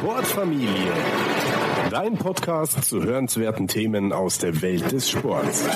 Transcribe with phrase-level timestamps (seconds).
[0.00, 0.94] Sportfamilie.
[1.90, 5.68] Dein Podcast zu hörenswerten Themen aus der Welt des Sports.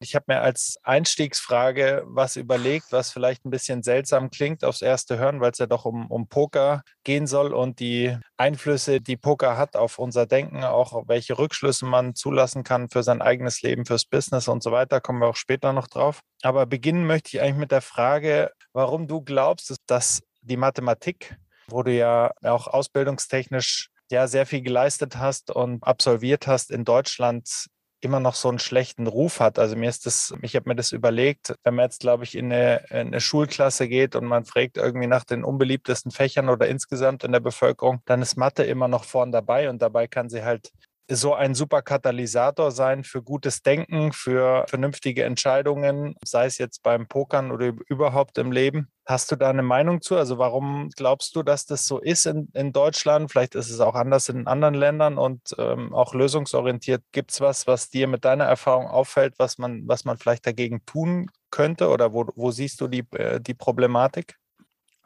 [0.00, 5.18] Ich habe mir als Einstiegsfrage was überlegt, was vielleicht ein bisschen seltsam klingt aufs erste
[5.18, 9.56] Hören, weil es ja doch um, um Poker gehen soll und die Einflüsse, die Poker
[9.56, 14.04] hat auf unser Denken, auch welche Rückschlüsse man zulassen kann für sein eigenes Leben, fürs
[14.04, 16.22] Business und so weiter, kommen wir auch später noch drauf.
[16.42, 21.36] Aber beginnen möchte ich eigentlich mit der Frage, warum du glaubst, dass die Mathematik,
[21.68, 27.68] wo du ja auch ausbildungstechnisch ja sehr viel geleistet hast und absolviert hast in Deutschland
[28.00, 29.58] immer noch so einen schlechten Ruf hat.
[29.58, 32.52] Also mir ist das, ich habe mir das überlegt, wenn man jetzt, glaube ich, in
[32.52, 37.24] eine, in eine, Schulklasse geht und man fragt irgendwie nach den unbeliebtesten Fächern oder insgesamt
[37.24, 40.72] in der Bevölkerung, dann ist Mathe immer noch vorn dabei und dabei kann sie halt
[41.08, 47.06] so ein super Katalysator sein für gutes Denken, für vernünftige Entscheidungen, sei es jetzt beim
[47.06, 48.88] Pokern oder überhaupt im Leben.
[49.04, 50.16] Hast du da eine Meinung zu?
[50.16, 53.30] Also warum glaubst du, dass das so ist in, in Deutschland?
[53.30, 57.02] Vielleicht ist es auch anders in anderen Ländern und ähm, auch lösungsorientiert.
[57.12, 60.84] Gibt es was, was dir mit deiner Erfahrung auffällt, was man, was man vielleicht dagegen
[60.86, 61.88] tun könnte?
[61.88, 64.36] Oder wo, wo siehst du die, äh, die Problematik?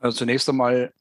[0.01, 0.95] Also zunächst einmal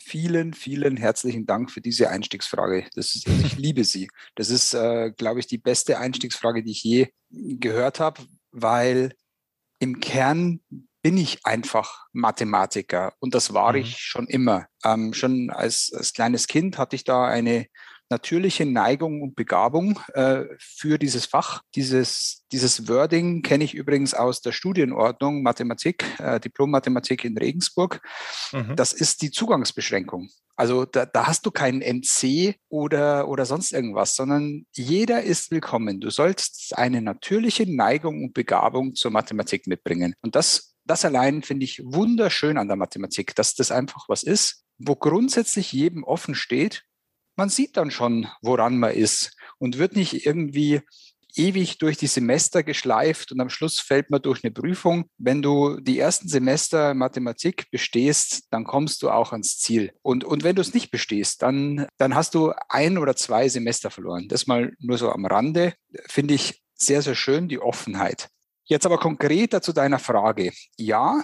[0.00, 2.86] vielen, vielen herzlichen Dank für diese Einstiegsfrage.
[2.94, 4.08] Das ist, also ich liebe sie.
[4.34, 9.14] Das ist, äh, glaube ich, die beste Einstiegsfrage, die ich je gehört habe, weil
[9.78, 10.60] im Kern
[11.02, 13.80] bin ich einfach Mathematiker und das war mhm.
[13.80, 14.66] ich schon immer.
[14.84, 17.66] Ähm, schon als, als kleines Kind hatte ich da eine
[18.10, 21.62] natürliche Neigung und Begabung äh, für dieses Fach.
[21.74, 28.00] Dieses, dieses Wording kenne ich übrigens aus der Studienordnung Mathematik, äh, Diplom-Mathematik in Regensburg.
[28.52, 28.76] Mhm.
[28.76, 30.28] Das ist die Zugangsbeschränkung.
[30.56, 36.00] Also da, da hast du keinen MC oder, oder sonst irgendwas, sondern jeder ist willkommen.
[36.00, 40.14] Du sollst eine natürliche Neigung und Begabung zur Mathematik mitbringen.
[40.22, 44.64] Und das das allein finde ich wunderschön an der Mathematik, dass das einfach was ist,
[44.78, 46.84] wo grundsätzlich jedem offen steht,
[47.36, 50.82] man sieht dann schon, woran man ist und wird nicht irgendwie
[51.36, 55.06] ewig durch die Semester geschleift und am Schluss fällt man durch eine Prüfung.
[55.18, 59.92] Wenn du die ersten Semester Mathematik bestehst, dann kommst du auch ans Ziel.
[60.02, 63.90] Und, und wenn du es nicht bestehst, dann, dann hast du ein oder zwei Semester
[63.90, 64.28] verloren.
[64.28, 65.74] Das mal nur so am Rande.
[66.06, 68.28] Finde ich sehr, sehr schön, die Offenheit.
[68.64, 70.52] Jetzt aber konkreter zu deiner Frage.
[70.78, 71.22] Ja,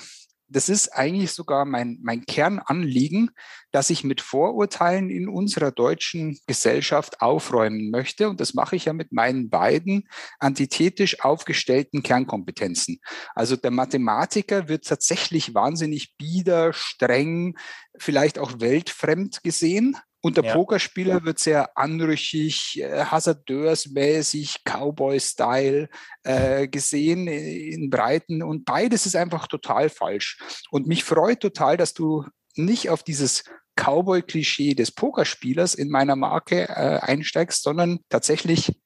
[0.50, 3.30] das ist eigentlich sogar mein, mein Kernanliegen,
[3.70, 8.28] dass ich mit Vorurteilen in unserer deutschen Gesellschaft aufräumen möchte.
[8.28, 10.08] Und das mache ich ja mit meinen beiden
[10.40, 13.00] antithetisch aufgestellten Kernkompetenzen.
[13.34, 17.56] Also der Mathematiker wird tatsächlich wahnsinnig bieder, streng,
[17.98, 19.96] vielleicht auch weltfremd gesehen.
[20.22, 20.54] Und der ja.
[20.54, 25.88] Pokerspieler wird sehr anrüchig, äh, hasardeursmäßig, Cowboy-Style
[26.24, 28.42] äh, gesehen in Breiten.
[28.42, 30.38] Und beides ist einfach total falsch.
[30.70, 33.44] Und mich freut total, dass du nicht auf dieses
[33.76, 38.78] Cowboy-Klischee des Pokerspielers in meiner Marke äh, einsteigst, sondern tatsächlich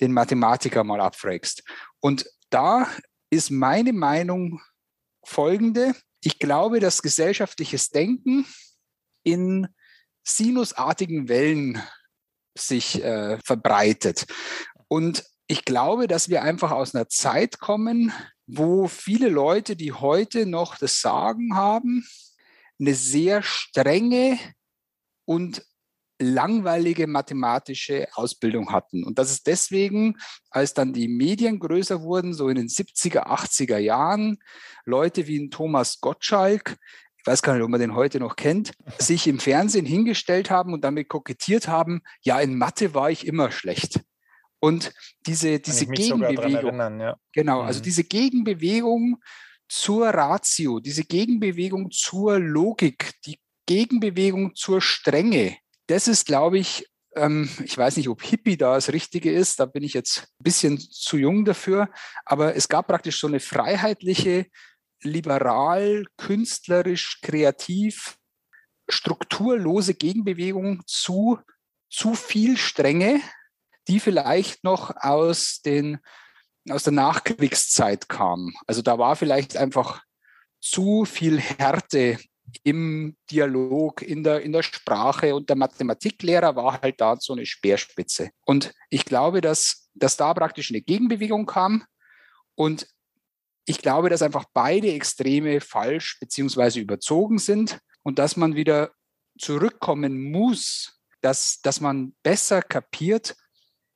[0.00, 1.64] den Mathematiker mal abfragst.
[2.00, 2.88] Und da
[3.30, 4.60] ist meine Meinung
[5.24, 5.94] folgende.
[6.22, 8.46] Ich glaube, dass gesellschaftliches Denken
[9.24, 9.66] in
[10.26, 11.82] sinusartigen Wellen
[12.56, 14.26] sich äh, verbreitet.
[14.88, 18.12] Und ich glaube, dass wir einfach aus einer Zeit kommen,
[18.46, 22.06] wo viele Leute, die heute noch das Sagen haben,
[22.78, 24.38] eine sehr strenge
[25.24, 25.64] und
[26.18, 29.04] langweilige mathematische Ausbildung hatten.
[29.04, 30.16] Und das ist deswegen,
[30.50, 34.38] als dann die Medien größer wurden, so in den 70er, 80er Jahren,
[34.84, 36.76] Leute wie ein Thomas Gottschalk
[37.26, 40.82] weiß gar nicht, ob man den heute noch kennt, sich im Fernsehen hingestellt haben und
[40.84, 44.00] damit kokettiert haben, ja, in Mathe war ich immer schlecht.
[44.60, 44.92] Und
[45.26, 47.16] diese, diese Gegenbewegung, ja.
[47.32, 47.84] genau, also mhm.
[47.84, 49.20] diese Gegenbewegung
[49.68, 55.56] zur Ratio, diese Gegenbewegung zur Logik, die Gegenbewegung zur Strenge,
[55.88, 59.66] das ist, glaube ich, ähm, ich weiß nicht, ob Hippie da das Richtige ist, da
[59.66, 61.88] bin ich jetzt ein bisschen zu jung dafür,
[62.24, 64.46] aber es gab praktisch so eine freiheitliche
[65.02, 68.16] liberal, künstlerisch, kreativ,
[68.88, 71.38] strukturlose Gegenbewegung zu
[71.88, 73.20] zu viel Strenge,
[73.88, 75.98] die vielleicht noch aus den
[76.68, 78.52] aus der Nachkriegszeit kam.
[78.66, 80.02] Also da war vielleicht einfach
[80.60, 82.18] zu viel Härte
[82.64, 87.46] im Dialog, in der, in der Sprache und der Mathematiklehrer war halt da so eine
[87.46, 88.30] Speerspitze.
[88.44, 91.84] Und ich glaube, dass, dass da praktisch eine Gegenbewegung kam
[92.56, 92.88] und
[93.66, 98.92] ich glaube, dass einfach beide Extreme falsch beziehungsweise überzogen sind und dass man wieder
[99.38, 103.36] zurückkommen muss, dass, dass man besser kapiert,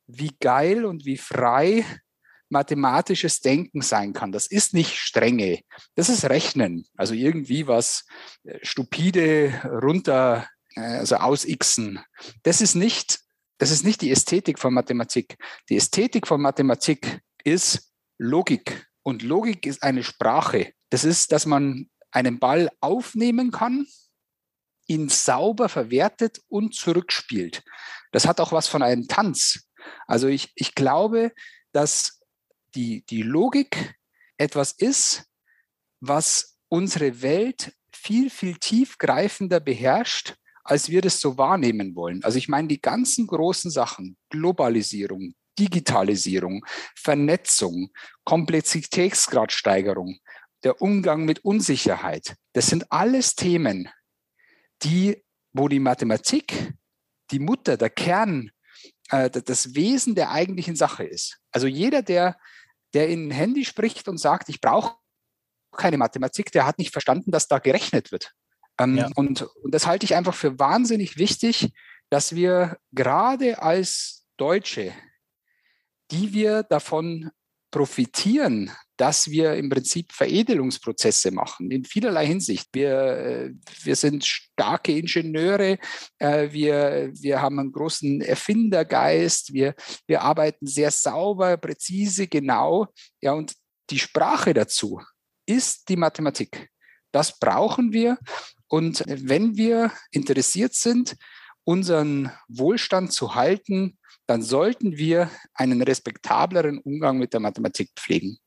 [0.07, 1.85] wie geil und wie frei
[2.49, 4.33] mathematisches Denken sein kann.
[4.33, 5.61] Das ist nicht Strenge,
[5.95, 6.85] das ist Rechnen.
[6.97, 8.07] Also irgendwie was
[8.43, 12.01] äh, stupide runter, äh, also ausixen.
[12.43, 13.21] Das ist nicht,
[13.59, 15.37] das ist nicht die Ästhetik von Mathematik.
[15.69, 18.90] Die Ästhetik von Mathematik ist Logik.
[19.03, 20.73] Und Logik ist eine Sprache.
[20.91, 23.87] Das ist, dass man einen Ball aufnehmen kann,
[24.87, 27.63] ihn sauber verwertet und zurückspielt.
[28.13, 29.69] Das hat auch was von einem Tanz.
[30.07, 31.33] Also ich, ich glaube,
[31.73, 32.21] dass
[32.75, 33.95] die, die Logik
[34.37, 35.27] etwas ist,
[36.01, 42.23] was unsere Welt viel, viel tiefgreifender beherrscht, als wir das so wahrnehmen wollen.
[42.25, 46.65] Also ich meine, die ganzen großen Sachen, Globalisierung, Digitalisierung,
[46.97, 47.91] Vernetzung,
[48.25, 50.19] Komplexitätsgradsteigerung,
[50.65, 53.89] der Umgang mit Unsicherheit, das sind alles Themen,
[54.83, 55.23] die,
[55.53, 56.73] wo die Mathematik,
[57.31, 58.51] die Mutter, der Kern,
[59.11, 61.39] äh, das Wesen der eigentlichen Sache ist.
[61.53, 62.37] Also jeder, der,
[62.95, 64.97] der in Handy spricht und sagt, ich brauche
[65.77, 68.33] keine Mathematik, der hat nicht verstanden, dass da gerechnet wird.
[68.79, 69.09] Ähm, ja.
[69.15, 71.73] und, und das halte ich einfach für wahnsinnig wichtig,
[72.09, 74.93] dass wir gerade als Deutsche,
[76.11, 77.31] die wir davon
[77.71, 82.69] profitieren, dass wir im Prinzip Veredelungsprozesse machen in vielerlei Hinsicht.
[82.73, 83.53] Wir, äh,
[83.83, 85.79] wir sind starke Ingenieure,
[86.19, 89.75] äh, wir, wir haben einen großen Erfindergeist, wir,
[90.07, 92.89] wir arbeiten sehr sauber, präzise, genau.
[93.23, 93.55] Ja, und
[93.89, 95.01] die Sprache dazu
[95.47, 96.69] ist die Mathematik.
[97.13, 98.19] Das brauchen wir.
[98.69, 101.17] Und wenn wir interessiert sind,
[101.65, 103.99] unseren Wohlstand zu halten,
[104.31, 108.39] dann sollten wir einen respektableren Umgang mit der Mathematik pflegen.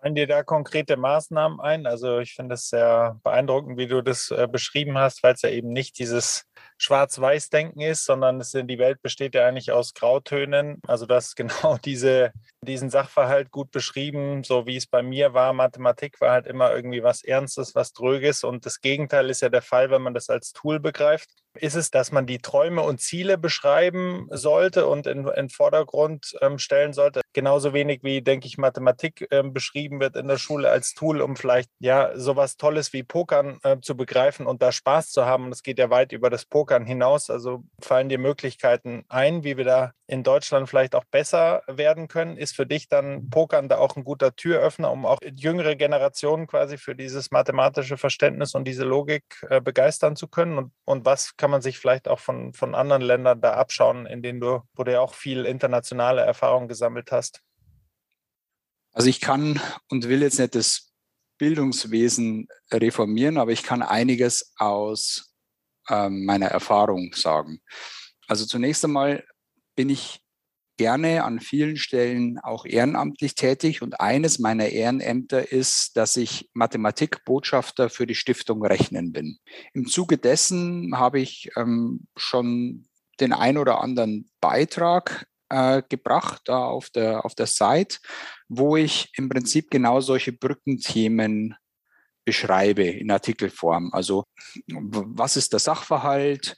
[0.00, 1.86] Fallen dir da konkrete Maßnahmen ein?
[1.86, 5.50] Also ich finde es sehr beeindruckend, wie du das äh, beschrieben hast, weil es ja
[5.50, 6.46] eben nicht dieses
[6.78, 10.80] Schwarz-Weiß-Denken ist, sondern es, die Welt besteht ja eigentlich aus Grautönen.
[10.84, 12.32] Also das genau diese,
[12.66, 15.52] diesen Sachverhalt gut beschrieben, so wie es bei mir war.
[15.52, 19.62] Mathematik war halt immer irgendwie was Ernstes, was Dröges und das Gegenteil ist ja der
[19.62, 23.38] Fall, wenn man das als Tool begreift ist es, dass man die Träume und Ziele
[23.38, 27.20] beschreiben sollte und in, in Vordergrund ähm, stellen sollte.
[27.32, 31.36] Genauso wenig wie, denke ich, Mathematik ähm, beschrieben wird in der Schule als Tool, um
[31.36, 35.46] vielleicht ja sowas Tolles wie Pokern äh, zu begreifen und da Spaß zu haben.
[35.46, 37.30] Und es geht ja weit über das Pokern hinaus.
[37.30, 42.36] Also fallen dir Möglichkeiten ein, wie wir da in Deutschland vielleicht auch besser werden können?
[42.36, 46.78] Ist für dich dann Pokern da auch ein guter Türöffner, um auch jüngere Generationen quasi
[46.78, 50.58] für dieses mathematische Verständnis und diese Logik äh, begeistern zu können?
[50.58, 54.22] Und, und was kann man sich vielleicht auch von, von anderen Ländern da abschauen, in
[54.22, 57.40] denen du, wo du ja auch viel internationale Erfahrung gesammelt hast?
[58.92, 60.92] Also ich kann und will jetzt nicht das
[61.38, 65.34] Bildungswesen reformieren, aber ich kann einiges aus
[65.88, 67.62] ähm, meiner Erfahrung sagen.
[68.28, 69.24] Also zunächst einmal
[69.74, 70.19] bin ich
[70.80, 77.90] gerne an vielen Stellen auch ehrenamtlich tätig und eines meiner Ehrenämter ist, dass ich Mathematikbotschafter
[77.90, 79.36] für die Stiftung Rechnen bin.
[79.74, 82.86] Im Zuge dessen habe ich ähm, schon
[83.20, 87.98] den ein oder anderen Beitrag äh, gebracht da auf der, auf der Site,
[88.48, 91.56] wo ich im Prinzip genau solche Brückenthemen
[92.24, 93.90] beschreibe in Artikelform.
[93.92, 94.24] Also
[94.66, 96.56] was ist der Sachverhalt?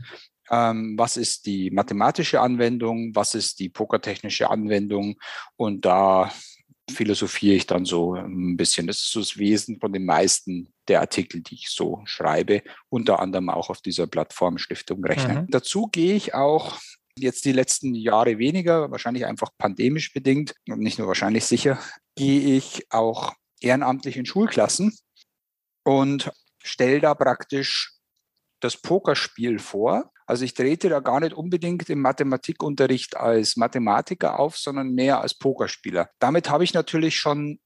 [0.53, 5.17] Ähm, was ist die mathematische Anwendung, was ist die pokertechnische Anwendung
[5.57, 6.31] und da
[6.91, 8.87] philosophiere ich dann so ein bisschen.
[8.87, 13.21] Das ist so das Wesen von den meisten der Artikel, die ich so schreibe, unter
[13.21, 15.43] anderem auch auf dieser Plattform Stiftung Rechnen.
[15.43, 15.51] Mhm.
[15.51, 16.79] Dazu gehe ich auch
[17.17, 21.79] jetzt die letzten Jahre weniger, wahrscheinlich einfach pandemisch bedingt und nicht nur wahrscheinlich sicher,
[22.17, 24.97] gehe ich auch ehrenamtlich in Schulklassen
[25.85, 26.31] und
[26.63, 27.95] stelle da praktisch
[28.61, 34.57] das Pokerspiel vor also ich trete da gar nicht unbedingt im Mathematikunterricht als Mathematiker auf,
[34.57, 36.09] sondern mehr als Pokerspieler.
[36.21, 37.61] Damit habe ich natürlich schon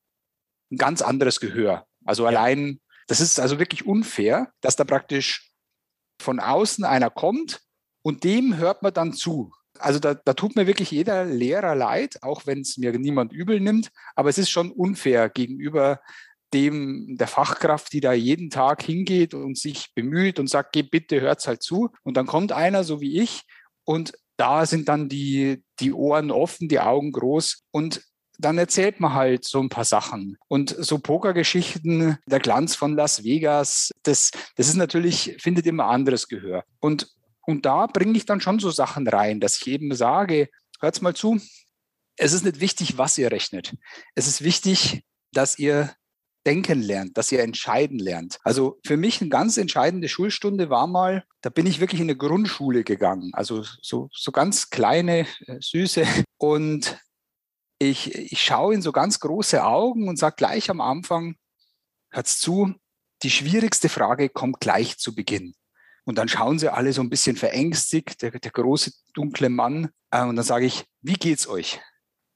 [0.72, 1.86] ein ganz anderes Gehör.
[2.04, 2.30] Also ja.
[2.30, 5.52] allein, das ist also wirklich unfair, dass da praktisch
[6.20, 7.60] von außen einer kommt
[8.02, 9.52] und dem hört man dann zu.
[9.78, 13.60] Also da, da tut mir wirklich jeder Lehrer leid, auch wenn es mir niemand übel
[13.60, 13.92] nimmt.
[14.16, 16.00] Aber es ist schon unfair gegenüber
[16.54, 21.20] dem der Fachkraft, die da jeden Tag hingeht und sich bemüht und sagt, geh bitte,
[21.20, 21.90] hört's halt zu.
[22.02, 23.42] Und dann kommt einer, so wie ich,
[23.84, 28.02] und da sind dann die, die Ohren offen, die Augen groß und
[28.38, 30.36] dann erzählt man halt so ein paar Sachen.
[30.48, 36.28] Und so Pokergeschichten, der Glanz von Las Vegas, das, das ist natürlich, findet immer anderes
[36.28, 36.64] Gehör.
[36.80, 37.08] Und,
[37.46, 40.48] und da bringe ich dann schon so Sachen rein, dass ich eben sage,
[40.80, 41.40] hört's mal zu,
[42.16, 43.74] es ist nicht wichtig, was ihr rechnet.
[44.14, 45.94] Es ist wichtig, dass ihr
[46.46, 48.38] denken lernt, dass ihr entscheiden lernt.
[48.44, 52.16] Also für mich eine ganz entscheidende Schulstunde war mal, da bin ich wirklich in eine
[52.16, 56.06] Grundschule gegangen, also so, so ganz kleine, äh, süße.
[56.38, 56.98] Und
[57.78, 61.36] ich, ich schaue in so ganz große Augen und sage gleich am Anfang,
[62.10, 62.74] hört's zu,
[63.22, 65.54] die schwierigste Frage kommt gleich zu Beginn.
[66.04, 69.90] Und dann schauen sie alle so ein bisschen verängstigt, der, der große dunkle Mann.
[70.10, 71.80] Äh, und dann sage ich, wie geht's euch?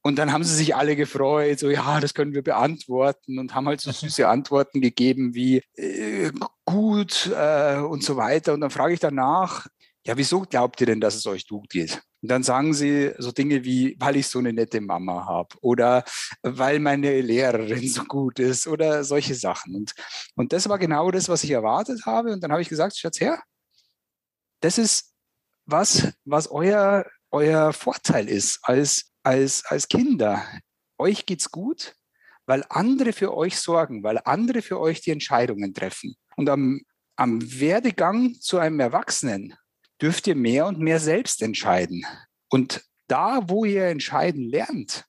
[0.03, 3.67] Und dann haben sie sich alle gefreut, so ja, das können wir beantworten und haben
[3.67, 6.31] halt so süße Antworten gegeben wie äh,
[6.65, 8.55] gut äh, und so weiter.
[8.55, 9.67] Und dann frage ich danach,
[10.07, 12.03] ja, wieso glaubt ihr denn, dass es euch gut geht?
[12.23, 16.05] Und dann sagen sie so Dinge wie, weil ich so eine nette Mama habe oder
[16.43, 19.75] weil meine Lehrerin so gut ist oder solche Sachen.
[19.75, 19.93] Und,
[20.35, 22.33] und das war genau das, was ich erwartet habe.
[22.33, 23.43] Und dann habe ich gesagt, Schatz her,
[24.61, 25.15] das ist
[25.67, 30.45] was, was euer, euer Vorteil ist als, als, als Kinder.
[30.99, 31.95] Euch geht's gut,
[32.47, 36.17] weil andere für euch sorgen, weil andere für euch die Entscheidungen treffen.
[36.37, 36.81] Und am,
[37.17, 39.55] am Werdegang zu einem Erwachsenen
[40.01, 42.05] dürft ihr mehr und mehr selbst entscheiden.
[42.49, 45.05] Und da, wo ihr entscheiden lernt,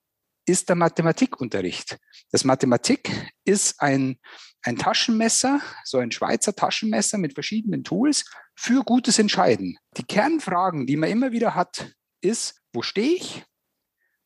[0.46, 1.98] ist der Mathematikunterricht.
[2.32, 4.18] Das Mathematik ist ein,
[4.64, 8.26] ein Taschenmesser, so ein Schweizer Taschenmesser mit verschiedenen Tools
[8.56, 9.78] für gutes Entscheiden.
[9.98, 13.44] Die Kernfragen, die man immer wieder hat, ist, wo stehe ich?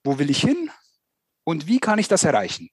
[0.06, 0.70] Wo will ich hin?
[1.44, 2.70] Und wie kann ich das erreichen?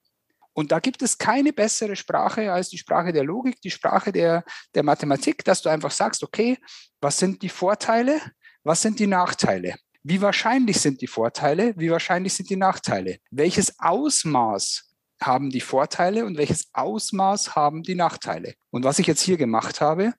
[0.53, 4.45] Und da gibt es keine bessere Sprache als die Sprache der Logik, die Sprache der,
[4.75, 6.59] der Mathematik, dass du einfach sagst, okay,
[7.01, 8.21] was sind die Vorteile,
[8.65, 9.77] was sind die Nachteile?
[10.03, 13.19] Wie wahrscheinlich sind die Vorteile, wie wahrscheinlich sind die Nachteile?
[13.31, 14.91] Welches Ausmaß
[15.23, 18.55] haben die Vorteile und welches Ausmaß haben die Nachteile?
[18.71, 20.13] Und was ich jetzt hier gemacht habe,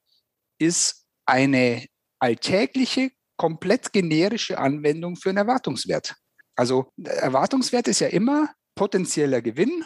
[0.57, 1.85] ist eine
[2.17, 6.15] alltägliche, komplett generische Anwendung für einen Erwartungswert.
[6.55, 9.85] Also Erwartungswert ist ja immer potenzieller Gewinn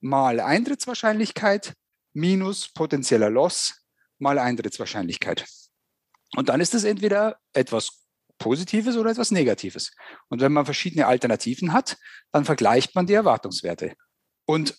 [0.00, 1.74] mal Eintrittswahrscheinlichkeit
[2.14, 3.82] minus potenzieller Loss
[4.18, 5.46] mal Eintrittswahrscheinlichkeit.
[6.34, 8.06] Und dann ist es entweder etwas
[8.38, 9.92] Positives oder etwas Negatives.
[10.28, 11.96] Und wenn man verschiedene Alternativen hat,
[12.32, 13.94] dann vergleicht man die Erwartungswerte.
[14.46, 14.76] Und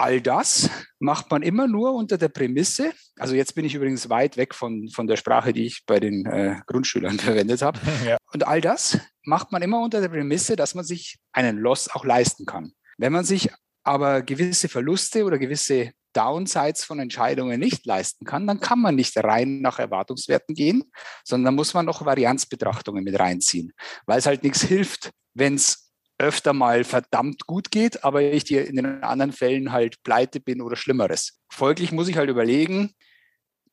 [0.00, 4.36] all das macht man immer nur unter der Prämisse, also jetzt bin ich übrigens weit
[4.36, 7.78] weg von, von der Sprache, die ich bei den äh, Grundschülern verwendet habe.
[8.06, 8.16] Ja.
[8.32, 12.04] Und all das macht man immer unter der Prämisse, dass man sich einen Loss auch
[12.04, 12.72] leisten kann.
[12.96, 13.50] Wenn man sich
[13.84, 19.16] aber gewisse Verluste oder gewisse Downsides von Entscheidungen nicht leisten kann, dann kann man nicht
[19.22, 20.84] rein nach Erwartungswerten gehen,
[21.24, 23.72] sondern muss man noch Varianzbetrachtungen mit reinziehen,
[24.06, 25.89] weil es halt nichts hilft, wenn es
[26.20, 30.60] öfter mal verdammt gut geht, aber ich dir in den anderen Fällen halt pleite bin
[30.60, 31.40] oder Schlimmeres.
[31.50, 32.94] Folglich muss ich halt überlegen,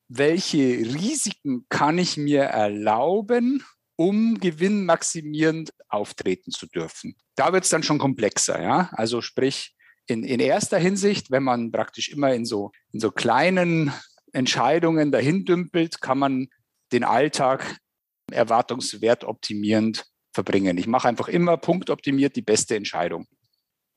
[0.08, 3.62] welche Risiken kann ich mir erlauben,
[3.96, 7.14] um gewinnmaximierend auftreten zu dürfen.
[7.36, 8.88] Da wird es dann schon komplexer, ja.
[8.92, 9.76] Also sprich,
[10.06, 13.92] in, in erster Hinsicht, wenn man praktisch immer in so, in so kleinen
[14.32, 16.48] Entscheidungen dahin dümpelt, kann man
[16.92, 17.78] den Alltag
[18.30, 20.78] erwartungswert optimierend verbringen.
[20.78, 23.26] Ich mache einfach immer punktoptimiert die beste Entscheidung.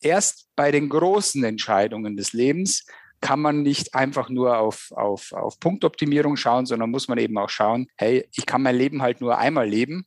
[0.01, 2.85] Erst bei den großen Entscheidungen des Lebens
[3.21, 7.49] kann man nicht einfach nur auf, auf, auf Punktoptimierung schauen, sondern muss man eben auch
[7.49, 10.05] schauen, hey, ich kann mein Leben halt nur einmal leben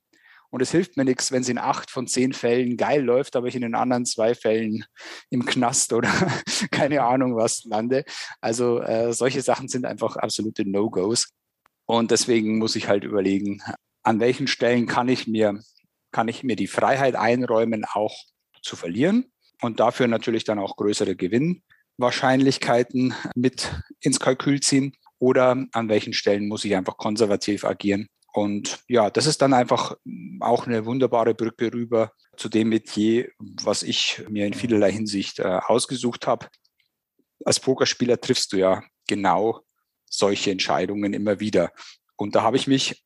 [0.55, 3.49] und es hilft mir nichts, wenn es in acht von zehn Fällen geil läuft, aber
[3.49, 4.85] ich in den anderen zwei Fällen
[5.29, 6.09] im Knast oder
[6.71, 8.05] keine Ahnung was lande.
[8.41, 11.29] Also äh, solche Sachen sind einfach absolute No-Gos.
[11.87, 13.63] Und deswegen muss ich halt überlegen,
[14.05, 15.61] an welchen Stellen kann ich mir,
[16.15, 18.17] kann ich mir die Freiheit einräumen, auch
[18.63, 24.95] zu verlieren und dafür natürlich dann auch größere Gewinnwahrscheinlichkeiten mit ins Kalkül ziehen.
[25.19, 29.97] Oder an welchen Stellen muss ich einfach konservativ agieren und ja, das ist dann einfach
[30.41, 35.61] auch eine wunderbare Brücke rüber zu dem Metier, was ich mir in vielerlei Hinsicht äh,
[35.65, 36.49] ausgesucht habe.
[37.45, 39.61] Als Pokerspieler triffst du ja genau
[40.11, 41.71] solche Entscheidungen immer wieder.
[42.17, 43.05] Und da habe ich mich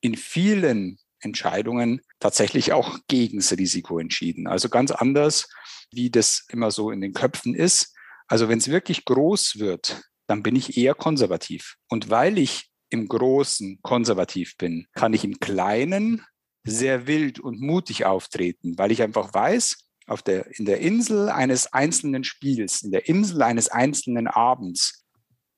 [0.00, 4.46] in vielen Entscheidungen tatsächlich auch gegen das Risiko entschieden.
[4.46, 5.46] Also ganz anders,
[5.92, 7.94] wie das immer so in den Köpfen ist.
[8.28, 11.76] Also wenn es wirklich groß wird, dann bin ich eher konservativ.
[11.90, 16.24] Und weil ich im Großen konservativ bin, kann ich im Kleinen
[16.66, 19.76] sehr wild und mutig auftreten, weil ich einfach weiß,
[20.06, 25.04] auf der, in der Insel eines einzelnen Spiels, in der Insel eines einzelnen Abends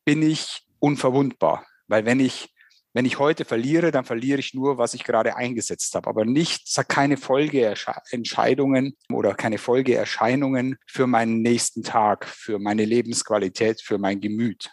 [0.04, 1.64] bin ich unverwundbar.
[1.86, 2.52] Weil wenn ich,
[2.96, 6.74] wenn ich heute verliere, dann verliere ich nur, was ich gerade eingesetzt habe, aber nicht,
[6.88, 14.70] keine Folgeentscheidungen oder keine Folgeerscheinungen für meinen nächsten Tag, für meine Lebensqualität, für mein Gemüt.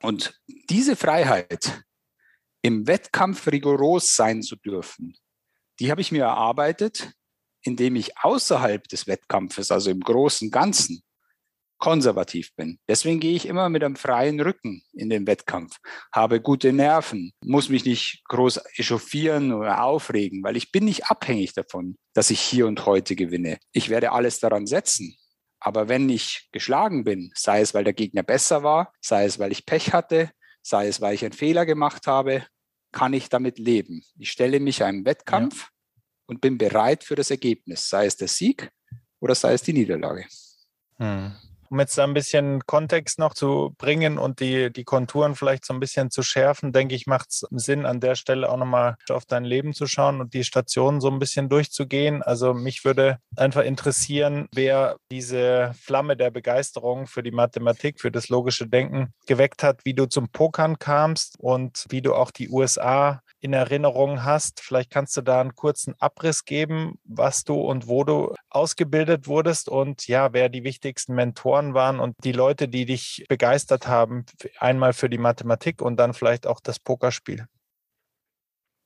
[0.00, 1.82] Und diese Freiheit,
[2.62, 5.16] im Wettkampf rigoros sein zu dürfen,
[5.80, 7.10] die habe ich mir erarbeitet,
[7.62, 11.02] indem ich außerhalb des Wettkampfes, also im großen Ganzen,
[11.78, 12.78] konservativ bin.
[12.88, 15.76] Deswegen gehe ich immer mit einem freien Rücken in den Wettkampf,
[16.12, 21.54] habe gute Nerven, muss mich nicht groß echauffieren oder aufregen, weil ich bin nicht abhängig
[21.54, 23.58] davon, dass ich hier und heute gewinne.
[23.72, 25.16] Ich werde alles daran setzen.
[25.60, 29.50] Aber wenn ich geschlagen bin, sei es, weil der Gegner besser war, sei es, weil
[29.50, 30.30] ich Pech hatte,
[30.62, 32.46] sei es, weil ich einen Fehler gemacht habe,
[32.92, 34.02] kann ich damit leben.
[34.18, 35.68] Ich stelle mich einem Wettkampf ja.
[36.26, 38.70] und bin bereit für das Ergebnis, sei es der Sieg
[39.20, 40.26] oder sei es die Niederlage.
[40.96, 41.34] Hm
[41.70, 45.74] um jetzt da ein bisschen Kontext noch zu bringen und die, die Konturen vielleicht so
[45.74, 49.24] ein bisschen zu schärfen, denke ich, macht es Sinn, an der Stelle auch nochmal auf
[49.24, 52.22] dein Leben zu schauen und die Stationen so ein bisschen durchzugehen.
[52.22, 58.28] Also mich würde einfach interessieren, wer diese Flamme der Begeisterung für die Mathematik, für das
[58.28, 63.22] logische Denken geweckt hat, wie du zum Pokern kamst und wie du auch die USA
[63.40, 64.60] in Erinnerung hast.
[64.60, 69.68] Vielleicht kannst du da einen kurzen Abriss geben, was du und wo du ausgebildet wurdest
[69.68, 74.24] und ja, wer die wichtigsten Mentoren waren und die Leute, die dich begeistert haben,
[74.58, 77.46] einmal für die Mathematik und dann vielleicht auch das Pokerspiel.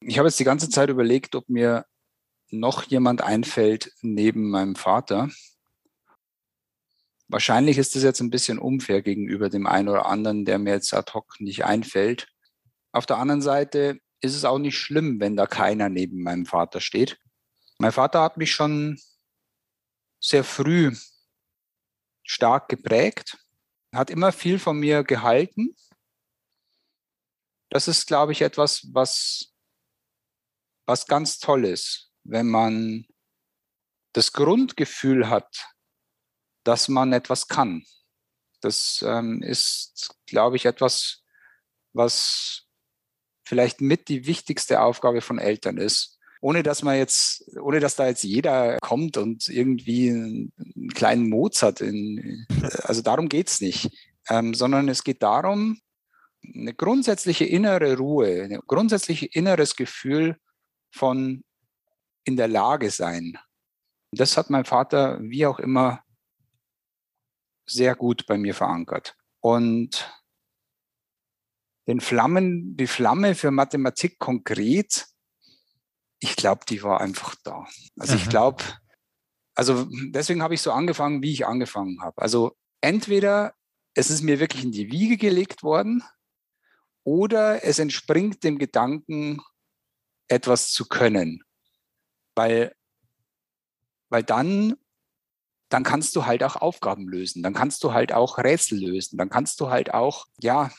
[0.01, 1.87] Ich habe jetzt die ganze Zeit überlegt, ob mir
[2.51, 5.31] noch jemand einfällt neben meinem Vater.
[7.29, 10.93] Wahrscheinlich ist das jetzt ein bisschen unfair gegenüber dem einen oder anderen, der mir jetzt
[10.93, 12.29] ad hoc nicht einfällt.
[12.93, 16.81] Auf der anderen Seite ist es auch nicht schlimm, wenn da keiner neben meinem Vater
[16.81, 17.19] steht.
[17.79, 18.99] Mein Vater hat mich schon
[20.21, 20.97] sehr früh
[22.23, 23.37] stark geprägt,
[23.93, 25.77] hat immer viel von mir gehalten.
[27.69, 29.53] Das ist, glaube ich, etwas, was,
[30.87, 33.07] was ganz toll ist, wenn man
[34.13, 35.67] das Grundgefühl hat,
[36.65, 37.85] dass man etwas kann.
[38.61, 41.25] Das ähm, ist, glaube ich, etwas,
[41.93, 42.62] was
[43.45, 46.19] vielleicht mit die wichtigste Aufgabe von Eltern ist.
[46.41, 51.81] Ohne dass man jetzt, ohne dass da jetzt jeder kommt und irgendwie einen kleinen Mozart
[51.81, 52.47] in,
[52.83, 53.91] also darum geht's nicht.
[54.29, 55.81] Ähm, sondern es geht darum,
[56.45, 60.37] eine grundsätzliche innere Ruhe, ein grundsätzliches inneres Gefühl
[60.91, 61.45] von
[62.25, 63.39] in der Lage sein.
[64.13, 66.03] Das hat mein Vater wie auch immer
[67.67, 69.17] sehr gut bei mir verankert.
[69.41, 70.22] Und
[71.87, 75.07] den Flammen, die Flamme für Mathematik konkret,
[76.21, 77.67] ich glaube, die war einfach da.
[77.99, 78.31] Also ich mhm.
[78.31, 78.65] glaube,
[79.55, 82.23] also deswegen habe ich so angefangen, wie ich angefangen habe.
[82.23, 83.55] Also entweder
[83.95, 86.03] es ist mir wirklich in die Wiege gelegt worden
[87.05, 89.43] oder es entspringt dem Gedanken,
[90.29, 91.43] etwas zu können.
[92.35, 92.75] Weil,
[94.09, 94.77] weil dann,
[95.69, 99.29] dann kannst du halt auch Aufgaben lösen, dann kannst du halt auch Rätsel lösen, dann
[99.29, 100.71] kannst du halt auch, ja,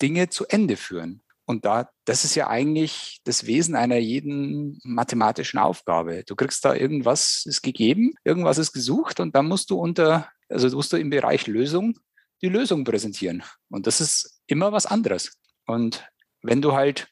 [0.00, 1.22] Dinge zu Ende führen.
[1.46, 6.24] Und da, das ist ja eigentlich das Wesen einer jeden mathematischen Aufgabe.
[6.26, 10.74] Du kriegst da irgendwas ist gegeben, irgendwas ist gesucht und dann musst du unter, also
[10.74, 11.98] musst du im Bereich Lösung
[12.40, 13.42] die Lösung präsentieren.
[13.70, 15.38] Und das ist immer was anderes.
[15.66, 16.06] Und
[16.42, 17.08] wenn du halt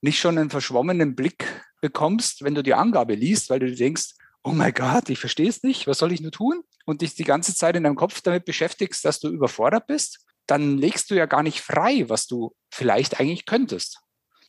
[0.00, 1.44] nicht schon einen verschwommenen Blick
[1.80, 5.62] bekommst, wenn du die Angabe liest, weil du denkst, oh mein Gott, ich verstehe es
[5.62, 6.62] nicht, was soll ich nur tun?
[6.86, 10.78] Und dich die ganze Zeit in deinem Kopf damit beschäftigst, dass du überfordert bist, dann
[10.78, 14.00] legst du ja gar nicht frei, was du vielleicht eigentlich könntest.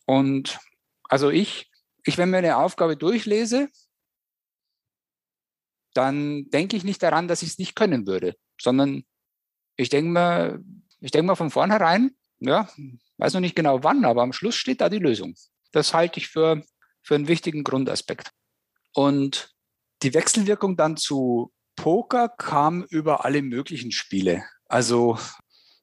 [0.06, 0.58] Und
[1.04, 1.70] also ich,
[2.04, 3.70] ich, wenn mir eine Aufgabe durchlese,
[5.94, 9.04] dann denke ich nicht daran, dass ich es nicht können würde, sondern
[9.76, 10.64] ich denke mir,
[11.02, 12.70] ich denke mal von vornherein, ja,
[13.18, 15.36] weiß noch nicht genau wann, aber am Schluss steht da die Lösung.
[15.74, 16.64] Das halte ich für,
[17.04, 18.32] für einen wichtigen Grundaspekt.
[18.94, 19.54] Und
[20.02, 24.44] die Wechselwirkung dann zu Poker kam über alle möglichen Spiele.
[24.66, 25.18] Also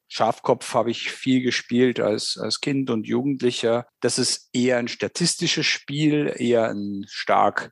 [0.07, 3.87] Schafkopf habe ich viel gespielt als, als Kind und Jugendlicher.
[4.01, 7.71] Das ist eher ein statistisches Spiel, eher ein stark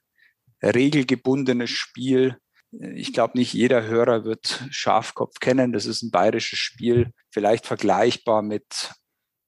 [0.62, 2.38] regelgebundenes Spiel.
[2.72, 5.72] Ich glaube, nicht jeder Hörer wird Schafkopf kennen.
[5.72, 8.92] Das ist ein bayerisches Spiel, vielleicht vergleichbar mit,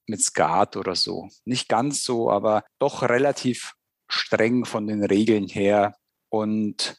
[0.07, 1.27] mit Skat oder so.
[1.43, 3.73] Nicht ganz so, aber doch relativ
[4.09, 5.95] streng von den Regeln her.
[6.29, 6.97] Und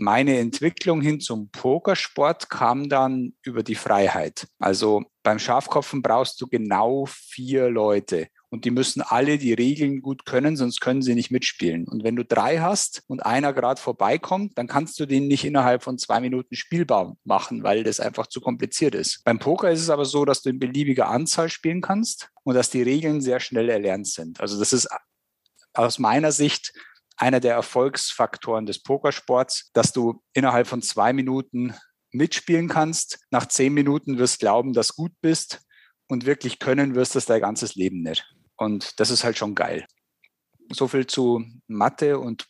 [0.00, 4.46] meine Entwicklung hin zum Pokersport kam dann über die Freiheit.
[4.58, 10.24] Also beim Schafkopfen brauchst du genau vier Leute und die müssen alle die Regeln gut
[10.24, 11.86] können, sonst können sie nicht mitspielen.
[11.86, 15.82] Und wenn du drei hast und einer gerade vorbeikommt, dann kannst du den nicht innerhalb
[15.82, 19.22] von zwei Minuten spielbar machen, weil das einfach zu kompliziert ist.
[19.24, 22.70] Beim Poker ist es aber so, dass du in beliebiger Anzahl spielen kannst und dass
[22.70, 24.40] die Regeln sehr schnell erlernt sind.
[24.40, 24.88] Also das ist
[25.74, 26.72] aus meiner Sicht
[27.20, 31.74] einer der Erfolgsfaktoren des Pokersports, dass du innerhalb von zwei Minuten
[32.12, 33.20] mitspielen kannst.
[33.30, 35.60] Nach zehn Minuten wirst glauben, dass du gut bist
[36.08, 38.24] und wirklich können wirst das dein ganzes Leben nicht.
[38.56, 39.86] Und das ist halt schon geil.
[40.72, 42.46] So viel zu Mathe und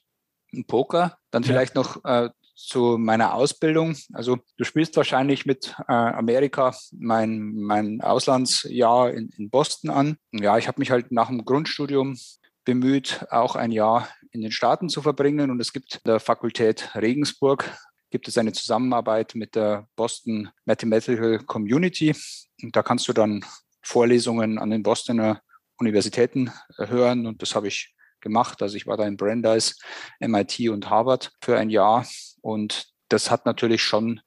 [0.67, 1.19] Poker.
[1.31, 1.83] Dann vielleicht ja.
[1.83, 3.97] noch äh, zu meiner Ausbildung.
[4.13, 10.17] Also du spielst wahrscheinlich mit äh, Amerika mein, mein Auslandsjahr in, in Boston an.
[10.33, 12.17] Ja, ich habe mich halt nach dem Grundstudium
[12.65, 15.51] bemüht, auch ein Jahr in den Staaten zu verbringen.
[15.51, 17.65] Und es gibt der Fakultät Regensburg
[18.11, 22.15] gibt es eine Zusammenarbeit mit der Boston Mathematical Community.
[22.63, 23.45] Und da kannst du dann
[23.83, 25.41] Vorlesungen an den Bostoner
[25.79, 27.27] Universitäten hören.
[27.27, 28.61] Und das habe ich gemacht.
[28.63, 29.79] Also ich war da in Brandeis,
[30.19, 32.07] MIT und Harvard für ein Jahr.
[32.43, 34.21] Und das hat natürlich schon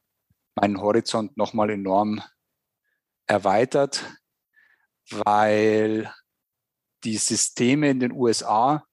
[0.55, 2.21] meinen Horizont nochmal enorm
[3.27, 4.03] erweitert,
[5.09, 6.11] weil
[7.03, 8.83] die Systeme in den USA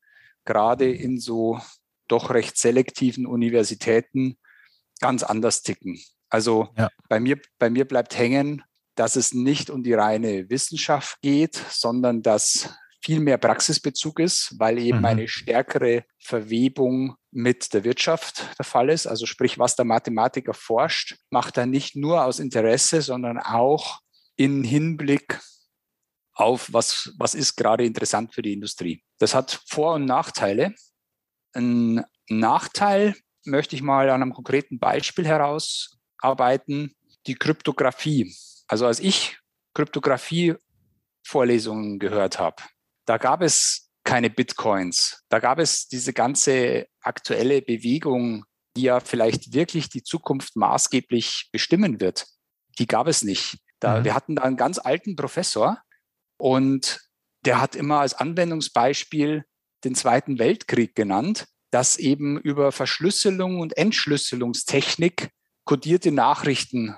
[0.44, 1.60] gerade in so
[2.08, 4.36] doch recht selektiven Universitäten
[5.00, 6.00] ganz anders ticken.
[6.28, 6.90] Also ja.
[7.08, 8.62] bei, mir, bei mir bleibt hängen,
[8.94, 14.78] dass es nicht um die reine Wissenschaft geht, sondern dass viel mehr Praxisbezug ist, weil
[14.78, 15.04] eben mhm.
[15.06, 19.06] eine stärkere Verwebung mit der Wirtschaft der Fall ist.
[19.06, 24.00] Also sprich, was der Mathematiker forscht, macht er nicht nur aus Interesse, sondern auch
[24.36, 25.40] in Hinblick
[26.40, 29.03] auf, was, was ist gerade interessant für die Industrie.
[29.18, 30.74] Das hat Vor- und Nachteile.
[31.55, 36.94] Ein Nachteil möchte ich mal an einem konkreten Beispiel herausarbeiten,
[37.26, 38.33] die Kryptographie.
[38.68, 39.38] Also als ich
[39.74, 42.62] Kryptographie-Vorlesungen gehört habe,
[43.07, 45.24] da gab es keine Bitcoins.
[45.29, 48.44] Da gab es diese ganze aktuelle Bewegung,
[48.76, 52.26] die ja vielleicht wirklich die Zukunft maßgeblich bestimmen wird.
[52.79, 53.59] Die gab es nicht.
[53.81, 54.05] Da, mhm.
[54.05, 55.79] Wir hatten da einen ganz alten Professor
[56.40, 57.00] und
[57.44, 59.44] der hat immer als Anwendungsbeispiel
[59.85, 65.31] den Zweiten Weltkrieg genannt, dass eben über Verschlüsselung und Entschlüsselungstechnik
[65.64, 66.96] kodierte Nachrichten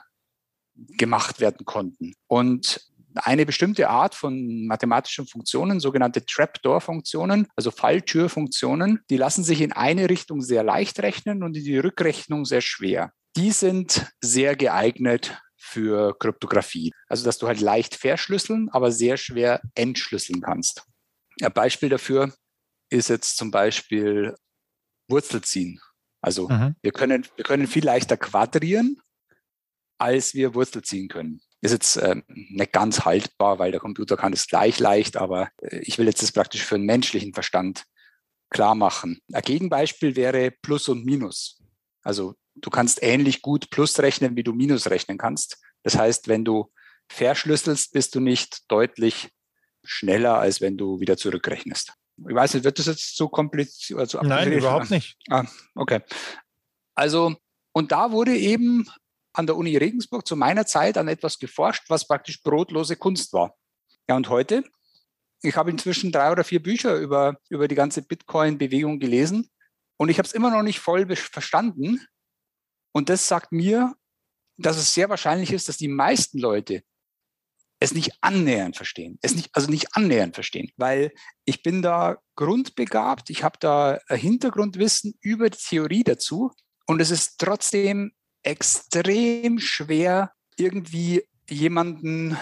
[0.74, 2.14] gemacht werden konnten.
[2.26, 2.80] Und
[3.14, 10.08] eine bestimmte Art von mathematischen Funktionen, sogenannte Trapdoor-Funktionen, also Falltürfunktionen, die lassen sich in eine
[10.08, 13.12] Richtung sehr leicht rechnen und in die Rückrechnung sehr schwer.
[13.36, 15.38] Die sind sehr geeignet
[15.72, 16.92] für Kryptographie.
[17.08, 20.84] Also, dass du halt leicht verschlüsseln, aber sehr schwer entschlüsseln kannst.
[21.40, 22.34] Ein Beispiel dafür
[22.90, 24.34] ist jetzt zum Beispiel
[25.08, 25.80] Wurzelziehen.
[26.20, 26.76] Also, mhm.
[26.82, 29.00] wir, können, wir können viel leichter quadrieren,
[29.98, 31.40] als wir Wurzel ziehen können.
[31.62, 35.78] Ist jetzt äh, nicht ganz haltbar, weil der Computer kann es gleich leicht, aber äh,
[35.78, 37.84] ich will jetzt das praktisch für einen menschlichen Verstand
[38.50, 39.20] klar machen.
[39.32, 41.62] Ein Gegenbeispiel wäre Plus und Minus.
[42.02, 45.58] Also du kannst ähnlich gut Plus rechnen, wie du Minus rechnen kannst.
[45.82, 46.72] Das heißt, wenn du
[47.08, 49.30] verschlüsselst, bist du nicht deutlich
[49.84, 51.94] schneller, als wenn du wieder zurückrechnest.
[52.28, 53.98] Ich weiß nicht, wird das jetzt so kompliziert?
[53.98, 55.16] Also Nein, überhaupt nicht.
[55.28, 56.00] Ah, okay.
[56.94, 57.34] Also,
[57.72, 58.86] und da wurde eben
[59.32, 63.56] an der Uni Regensburg zu meiner Zeit an etwas geforscht, was praktisch brotlose Kunst war.
[64.08, 64.62] Ja, und heute,
[65.42, 69.50] ich habe inzwischen drei oder vier Bücher über, über die ganze Bitcoin-Bewegung gelesen
[69.96, 72.00] und ich habe es immer noch nicht voll verstanden.
[72.92, 73.94] Und das sagt mir,
[74.56, 76.82] dass es sehr wahrscheinlich ist, dass die meisten Leute
[77.80, 79.18] es nicht annähernd verstehen.
[79.22, 81.12] Es nicht, also nicht annähernd verstehen, weil
[81.44, 86.52] ich bin da grundbegabt, ich habe da Hintergrundwissen über die Theorie dazu
[86.86, 92.36] und es ist trotzdem extrem schwer, irgendwie jemanden,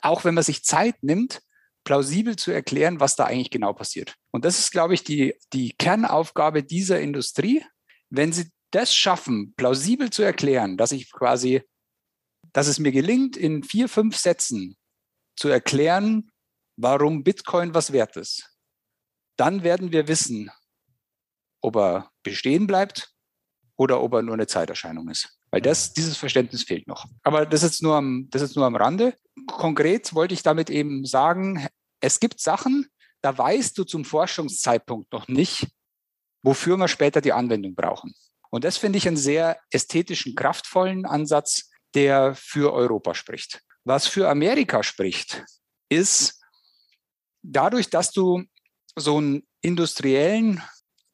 [0.00, 1.42] auch wenn man sich Zeit nimmt,
[1.84, 4.14] plausibel zu erklären, was da eigentlich genau passiert.
[4.30, 7.64] Und das ist, glaube ich, die, die Kernaufgabe dieser Industrie.
[8.10, 11.62] Wenn sie das schaffen, plausibel zu erklären, dass ich quasi,
[12.52, 14.76] dass es mir gelingt, in vier, fünf Sätzen
[15.36, 16.30] zu erklären,
[16.76, 18.50] warum Bitcoin was wert ist,
[19.36, 20.50] dann werden wir wissen,
[21.62, 23.12] ob er bestehen bleibt
[23.76, 25.38] oder ob er nur eine Zeiterscheinung ist.
[25.50, 27.06] Weil das, dieses Verständnis fehlt noch.
[27.22, 29.16] Aber das ist nur am, das ist nur am Rande.
[29.46, 31.66] Konkret wollte ich damit eben sagen,
[32.00, 32.86] es gibt Sachen,
[33.20, 35.66] da weißt du zum Forschungszeitpunkt noch nicht,
[36.42, 38.14] wofür wir später die Anwendung brauchen.
[38.50, 43.62] Und das finde ich einen sehr ästhetischen, kraftvollen Ansatz, der für Europa spricht.
[43.84, 45.44] Was für Amerika spricht,
[45.88, 46.40] ist
[47.42, 48.44] dadurch, dass du
[48.96, 50.62] so einen industriellen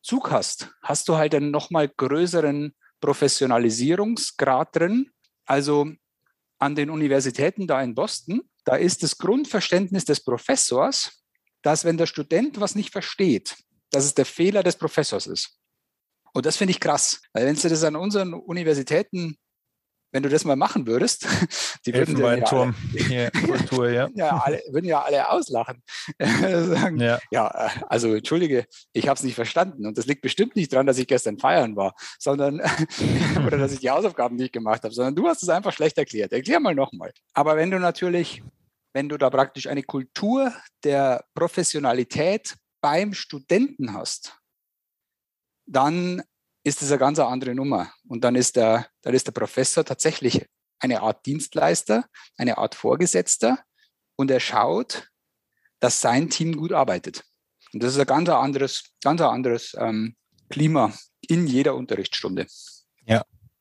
[0.03, 5.11] Zug hast, hast du halt einen nochmal größeren Professionalisierungsgrad drin.
[5.45, 5.91] Also
[6.59, 11.23] an den Universitäten da in Boston, da ist das Grundverständnis des Professors,
[11.63, 13.57] dass wenn der Student was nicht versteht,
[13.91, 15.59] dass es der Fehler des Professors ist.
[16.37, 19.39] Und das finde ich krass, weil wenn du das an unseren Universitäten
[20.13, 21.27] wenn du das mal machen würdest,
[21.87, 22.75] die würden ja, alle,
[23.11, 24.09] ja, Kultur, ja.
[24.15, 25.83] ja alle, würden ja alle auslachen.
[26.19, 27.19] Sagen, ja.
[27.31, 27.49] ja,
[27.89, 31.07] also entschuldige, ich habe es nicht verstanden und das liegt bestimmt nicht daran, dass ich
[31.07, 32.61] gestern feiern war, sondern
[33.47, 36.33] oder dass ich die Hausaufgaben nicht gemacht habe, sondern du hast es einfach schlecht erklärt.
[36.33, 37.13] Erklär mal nochmal.
[37.35, 38.43] Aber wenn du natürlich,
[38.95, 40.53] wenn du da praktisch eine Kultur
[40.85, 44.39] der Professionalität beim Studenten hast,
[45.67, 46.23] dann
[46.65, 47.93] ist das eine ganz andere Nummer.
[48.09, 50.47] Und dann ist der, dann ist der Professor tatsächlich
[50.79, 53.59] eine Art Dienstleister, eine Art Vorgesetzter
[54.17, 55.09] und er schaut,
[55.81, 57.25] dass sein Team gut arbeitet.
[57.73, 60.17] Und das ist ein ganz anderes, ganz anderes ähm,
[60.49, 62.47] Klima in jeder Unterrichtsstunde.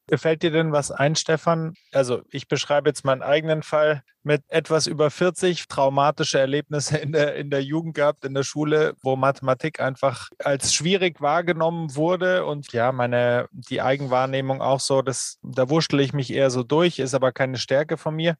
[0.08, 0.16] Ja.
[0.16, 1.74] Gefällt dir denn was ein, Stefan?
[1.92, 7.36] Also ich beschreibe jetzt meinen eigenen Fall mit etwas über 40 traumatische Erlebnisse in der,
[7.36, 12.72] in der Jugend gehabt, in der Schule, wo Mathematik einfach als schwierig wahrgenommen wurde und
[12.74, 17.14] ja, meine, die Eigenwahrnehmung auch so, das, da wurschtel ich mich eher so durch, ist
[17.14, 18.36] aber keine Stärke von mir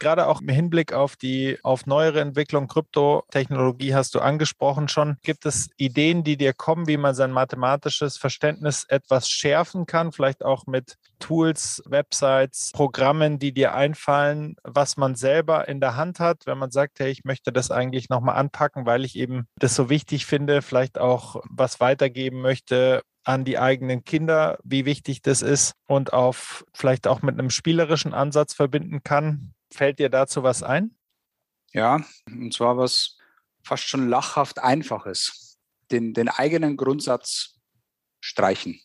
[0.00, 5.18] gerade auch im Hinblick auf die auf neuere Entwicklung, Kryptotechnologie hast du angesprochen schon.
[5.22, 10.12] Gibt es Ideen, die dir kommen, wie man sein mathematisches Verständnis etwas schärfen kann?
[10.12, 16.18] Vielleicht auch mit Tools, Websites, Programmen, die dir einfallen, was man selber in der Hand
[16.18, 19.74] hat, wenn man sagt, hey, ich möchte das eigentlich nochmal anpacken, weil ich eben das
[19.74, 25.42] so wichtig finde, vielleicht auch was weitergeben möchte, an die eigenen Kinder, wie wichtig das
[25.42, 29.52] ist und auf vielleicht auch mit einem spielerischen Ansatz verbinden kann.
[29.72, 30.96] Fällt dir dazu was ein?
[31.72, 33.18] Ja, und zwar was
[33.62, 35.58] fast schon lachhaft Einfaches.
[35.90, 37.58] Den, den eigenen Grundsatz
[38.20, 38.80] streichen.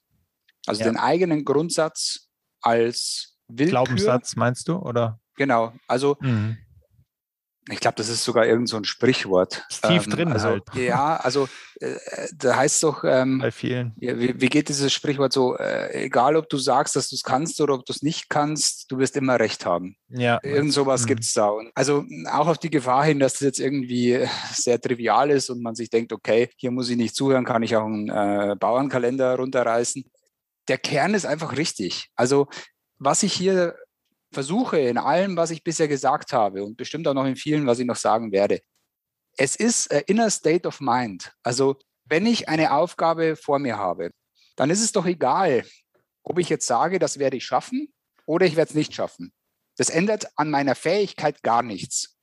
[0.65, 0.89] Also ja.
[0.89, 2.29] den eigenen Grundsatz
[2.61, 3.83] als Willkür.
[3.83, 5.19] Glaubenssatz meinst du, oder?
[5.35, 5.73] Genau.
[5.87, 6.57] Also mhm.
[7.71, 9.65] Ich glaube, das ist sogar irgend so ein Sprichwort.
[9.69, 10.63] Tief ähm, drin also, halt.
[10.75, 11.47] Ja, also
[11.79, 11.95] äh,
[12.37, 13.93] da heißt es doch, ähm, bei vielen.
[13.97, 15.57] Wie, wie, geht dieses Sprichwort so?
[15.57, 18.91] Äh, egal, ob du sagst, dass du es kannst oder ob du es nicht kannst,
[18.91, 19.97] du wirst immer recht haben.
[20.09, 20.39] Ja.
[20.43, 21.07] Irgend sowas mhm.
[21.07, 21.47] gibt es da.
[21.47, 25.63] Und also auch auf die Gefahr hin, dass das jetzt irgendwie sehr trivial ist und
[25.63, 29.37] man sich denkt, okay, hier muss ich nicht zuhören, kann ich auch einen äh, Bauernkalender
[29.37, 30.05] runterreißen.
[30.67, 32.11] Der Kern ist einfach richtig.
[32.15, 32.47] Also
[32.97, 33.75] was ich hier
[34.35, 37.79] versuche in allem, was ich bisher gesagt habe und bestimmt auch noch in vielen, was
[37.79, 38.59] ich noch sagen werde.
[39.37, 41.31] Es ist inner state of mind.
[41.41, 44.11] Also wenn ich eine Aufgabe vor mir habe,
[44.55, 45.65] dann ist es doch egal,
[46.21, 47.91] ob ich jetzt sage, das werde ich schaffen
[48.27, 49.33] oder ich werde es nicht schaffen.
[49.77, 52.15] Das ändert an meiner Fähigkeit gar nichts.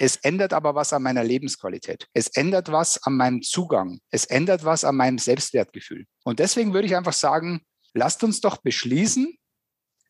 [0.00, 2.06] Es ändert aber was an meiner Lebensqualität.
[2.12, 4.00] Es ändert was an meinem Zugang.
[4.10, 6.06] Es ändert was an meinem Selbstwertgefühl.
[6.24, 7.62] Und deswegen würde ich einfach sagen,
[7.94, 9.36] lasst uns doch beschließen,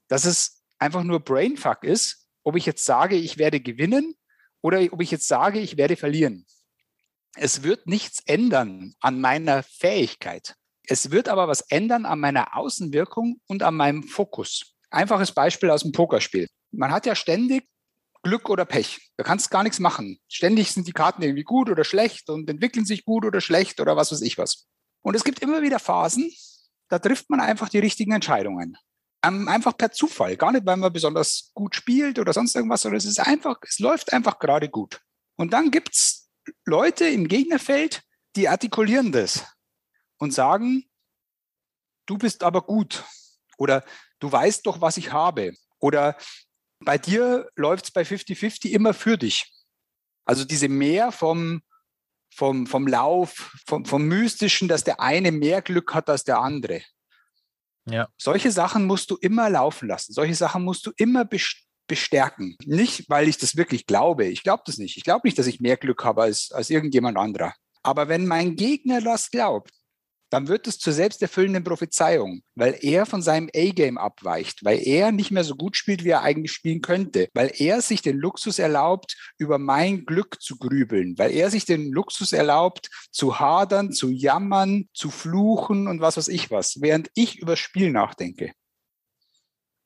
[0.08, 4.14] dass es einfach nur Brainfuck ist, ob ich jetzt sage, ich werde gewinnen
[4.60, 6.46] oder ob ich jetzt sage, ich werde verlieren.
[7.36, 10.54] Es wird nichts ändern an meiner Fähigkeit.
[10.84, 14.74] Es wird aber was ändern an meiner Außenwirkung und an meinem Fokus.
[14.90, 16.48] Einfaches Beispiel aus dem Pokerspiel.
[16.70, 17.68] Man hat ja ständig
[18.22, 18.98] Glück oder Pech.
[19.16, 20.18] Da kannst gar nichts machen.
[20.28, 23.96] Ständig sind die Karten irgendwie gut oder schlecht und entwickeln sich gut oder schlecht oder
[23.96, 24.66] was weiß ich was.
[25.02, 26.32] Und es gibt immer wieder Phasen,
[26.88, 28.76] da trifft man einfach die richtigen Entscheidungen.
[29.24, 32.98] Ähm, einfach per Zufall, gar nicht, weil man besonders gut spielt oder sonst irgendwas, sondern
[32.98, 35.00] es ist einfach, es läuft einfach gerade gut.
[35.36, 36.30] Und dann gibt es
[36.64, 38.02] Leute im Gegnerfeld,
[38.36, 39.44] die artikulieren das
[40.18, 40.84] und sagen,
[42.06, 43.04] du bist aber gut
[43.56, 43.84] oder
[44.20, 46.16] du weißt doch, was ich habe oder
[46.80, 49.52] bei dir läuft es bei 50-50 immer für dich.
[50.24, 51.62] Also diese mehr vom,
[52.32, 56.82] vom, vom Lauf, vom, vom Mystischen, dass der eine mehr Glück hat als der andere.
[57.90, 58.08] Ja.
[58.16, 60.12] Solche Sachen musst du immer laufen lassen.
[60.12, 61.28] Solche Sachen musst du immer
[61.86, 62.56] bestärken.
[62.64, 64.26] Nicht, weil ich das wirklich glaube.
[64.26, 64.96] Ich glaube das nicht.
[64.96, 67.54] Ich glaube nicht, dass ich mehr Glück habe als, als irgendjemand anderer.
[67.82, 69.70] Aber wenn mein Gegner das glaubt,
[70.30, 75.30] dann wird es zur selbsterfüllenden Prophezeiung, weil er von seinem A-Game abweicht, weil er nicht
[75.30, 79.16] mehr so gut spielt, wie er eigentlich spielen könnte, weil er sich den Luxus erlaubt,
[79.38, 84.88] über mein Glück zu grübeln, weil er sich den Luxus erlaubt, zu hadern, zu jammern,
[84.92, 88.52] zu fluchen und was weiß ich was, während ich über Spiel nachdenke.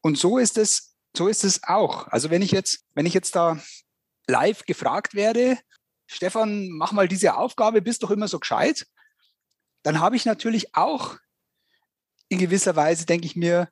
[0.01, 2.09] Und so ist es, so ist es auch.
[2.09, 3.63] Also wenn ich jetzt, wenn ich jetzt da
[4.27, 5.59] live gefragt werde,
[6.07, 8.87] Stefan, mach mal diese Aufgabe, bist doch immer so gescheit,
[9.83, 11.17] dann habe ich natürlich auch
[12.29, 13.69] in gewisser Weise, denke ich mir,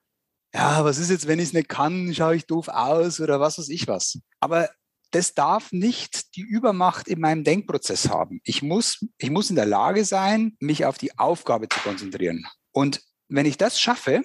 [0.52, 3.58] ja, was ist jetzt, wenn ich es nicht kann, schaue ich doof aus oder was
[3.58, 4.18] weiß ich was.
[4.40, 4.68] Aber
[5.12, 8.40] das darf nicht die Übermacht in meinem Denkprozess haben.
[8.44, 12.46] Ich muss, ich muss in der Lage sein, mich auf die Aufgabe zu konzentrieren.
[12.72, 14.22] Und wenn ich das schaffe,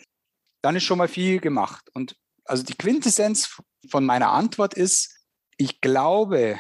[0.61, 1.89] dann ist schon mal viel gemacht.
[1.93, 5.15] Und also die Quintessenz von meiner Antwort ist,
[5.57, 6.59] ich glaube,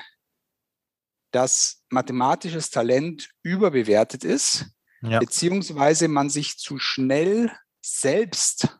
[1.31, 4.74] dass mathematisches Talent überbewertet ist
[5.09, 5.19] ja.
[5.19, 8.79] beziehungsweise man sich zu schnell selbst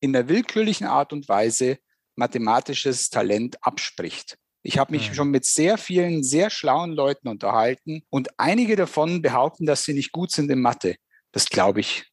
[0.00, 1.78] in der willkürlichen Art und Weise
[2.16, 4.38] mathematisches Talent abspricht.
[4.62, 5.14] Ich habe mich mhm.
[5.14, 10.12] schon mit sehr vielen sehr schlauen Leuten unterhalten und einige davon behaupten, dass sie nicht
[10.12, 10.96] gut sind in Mathe.
[11.32, 12.04] Das glaube ich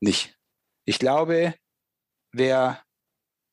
[0.00, 0.36] nicht.
[0.84, 1.54] Ich glaube,
[2.32, 2.82] wer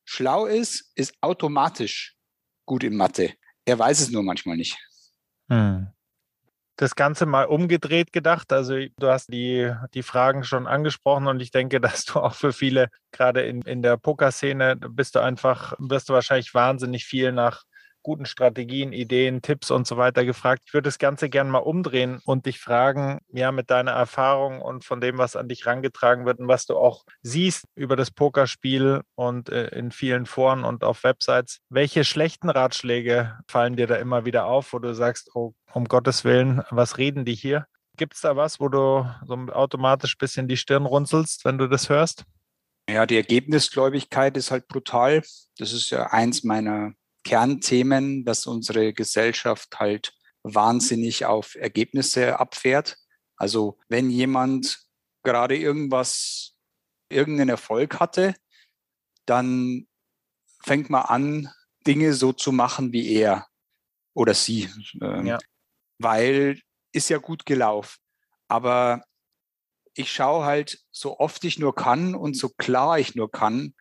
[0.04, 2.16] schlau ist, ist automatisch
[2.64, 3.34] gut in Mathe.
[3.64, 4.76] Er weiß es nur manchmal nicht.
[5.48, 5.88] Mhm.
[6.76, 8.52] Das Ganze mal umgedreht gedacht.
[8.52, 12.52] Also du hast die, die Fragen schon angesprochen und ich denke, dass du auch für
[12.52, 17.64] viele, gerade in, in der Pokerszene, bist du einfach, wirst du wahrscheinlich wahnsinnig viel nach
[18.06, 20.62] guten Strategien, Ideen, Tipps und so weiter gefragt.
[20.64, 24.84] Ich würde das Ganze gerne mal umdrehen und dich fragen, ja, mit deiner Erfahrung und
[24.84, 29.00] von dem, was an dich rangetragen wird und was du auch siehst über das Pokerspiel
[29.16, 34.24] und äh, in vielen Foren und auf Websites, welche schlechten Ratschläge fallen dir da immer
[34.24, 37.66] wieder auf, wo du sagst, oh, um Gottes Willen, was reden die hier?
[37.96, 41.66] Gibt es da was, wo du so automatisch ein bisschen die Stirn runzelst, wenn du
[41.66, 42.22] das hörst?
[42.88, 45.22] Ja, die Ergebnisgläubigkeit ist halt brutal.
[45.58, 46.92] Das ist ja eins meiner
[47.26, 52.98] Kernthemen, dass unsere Gesellschaft halt wahnsinnig auf Ergebnisse abfährt.
[53.36, 54.86] Also wenn jemand
[55.24, 56.54] gerade irgendwas,
[57.08, 58.36] irgendeinen Erfolg hatte,
[59.26, 59.88] dann
[60.62, 61.52] fängt man an,
[61.84, 63.48] Dinge so zu machen wie er
[64.14, 64.70] oder sie.
[65.02, 65.38] Ähm, ja.
[65.98, 66.60] Weil
[66.92, 67.98] ist ja gut gelaufen.
[68.46, 69.02] Aber
[69.94, 73.74] ich schaue halt so oft ich nur kann und so klar ich nur kann,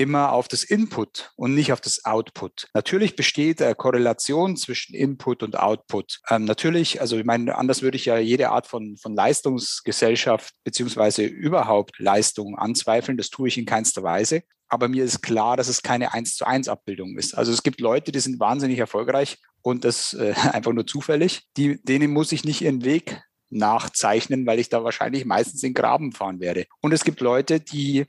[0.00, 2.68] immer auf das Input und nicht auf das Output.
[2.72, 6.20] Natürlich besteht eine Korrelation zwischen Input und Output.
[6.30, 11.24] Ähm, natürlich, also ich meine, anders würde ich ja jede Art von, von Leistungsgesellschaft beziehungsweise
[11.24, 13.18] überhaupt Leistung anzweifeln.
[13.18, 14.42] Das tue ich in keinster Weise.
[14.68, 17.34] Aber mir ist klar, dass es keine eins zu eins Abbildung ist.
[17.34, 21.42] Also es gibt Leute, die sind wahnsinnig erfolgreich und das äh, einfach nur zufällig.
[21.58, 26.12] Die, denen muss ich nicht ihren Weg nachzeichnen, weil ich da wahrscheinlich meistens in Graben
[26.12, 26.66] fahren werde.
[26.80, 28.06] Und es gibt Leute, die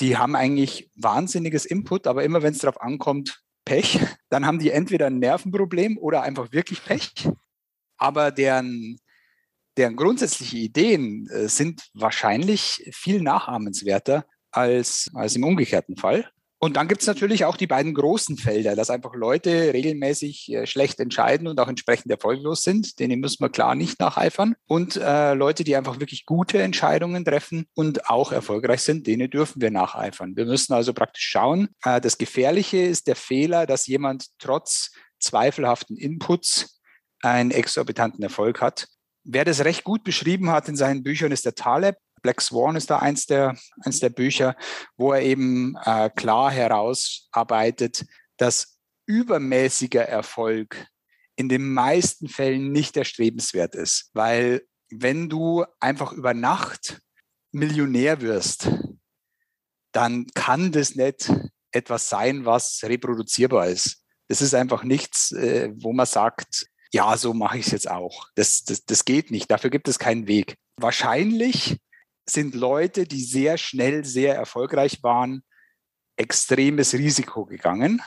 [0.00, 4.70] die haben eigentlich wahnsinniges Input, aber immer wenn es darauf ankommt, Pech, dann haben die
[4.70, 7.28] entweder ein Nervenproblem oder einfach wirklich Pech.
[7.96, 8.98] Aber deren,
[9.76, 16.30] deren grundsätzliche Ideen äh, sind wahrscheinlich viel nachahmenswerter als, als im umgekehrten Fall.
[16.60, 20.66] Und dann gibt es natürlich auch die beiden großen Felder, dass einfach Leute regelmäßig äh,
[20.66, 22.98] schlecht entscheiden und auch entsprechend erfolglos sind.
[22.98, 24.56] Denen müssen wir klar nicht nacheifern.
[24.66, 29.62] Und äh, Leute, die einfach wirklich gute Entscheidungen treffen und auch erfolgreich sind, denen dürfen
[29.62, 30.36] wir nacheifern.
[30.36, 31.68] Wir müssen also praktisch schauen.
[31.84, 34.90] Äh, das Gefährliche ist der Fehler, dass jemand trotz
[35.20, 36.80] zweifelhaften Inputs
[37.22, 38.88] einen exorbitanten Erfolg hat.
[39.22, 41.96] Wer das recht gut beschrieben hat in seinen Büchern, ist der Taleb.
[42.22, 44.56] Black Swan ist da eins der, eins der Bücher,
[44.96, 48.04] wo er eben äh, klar herausarbeitet,
[48.36, 50.86] dass übermäßiger Erfolg
[51.36, 54.10] in den meisten Fällen nicht erstrebenswert ist.
[54.12, 57.00] Weil wenn du einfach über Nacht
[57.52, 58.68] Millionär wirst,
[59.92, 61.32] dann kann das nicht
[61.72, 64.04] etwas sein, was reproduzierbar ist.
[64.28, 68.28] Das ist einfach nichts, äh, wo man sagt, ja, so mache ich es jetzt auch.
[68.34, 69.50] Das, das, das geht nicht.
[69.50, 70.56] Dafür gibt es keinen Weg.
[70.76, 71.78] Wahrscheinlich
[72.30, 75.42] sind Leute, die sehr schnell, sehr erfolgreich waren,
[76.16, 78.02] extremes Risiko gegangen.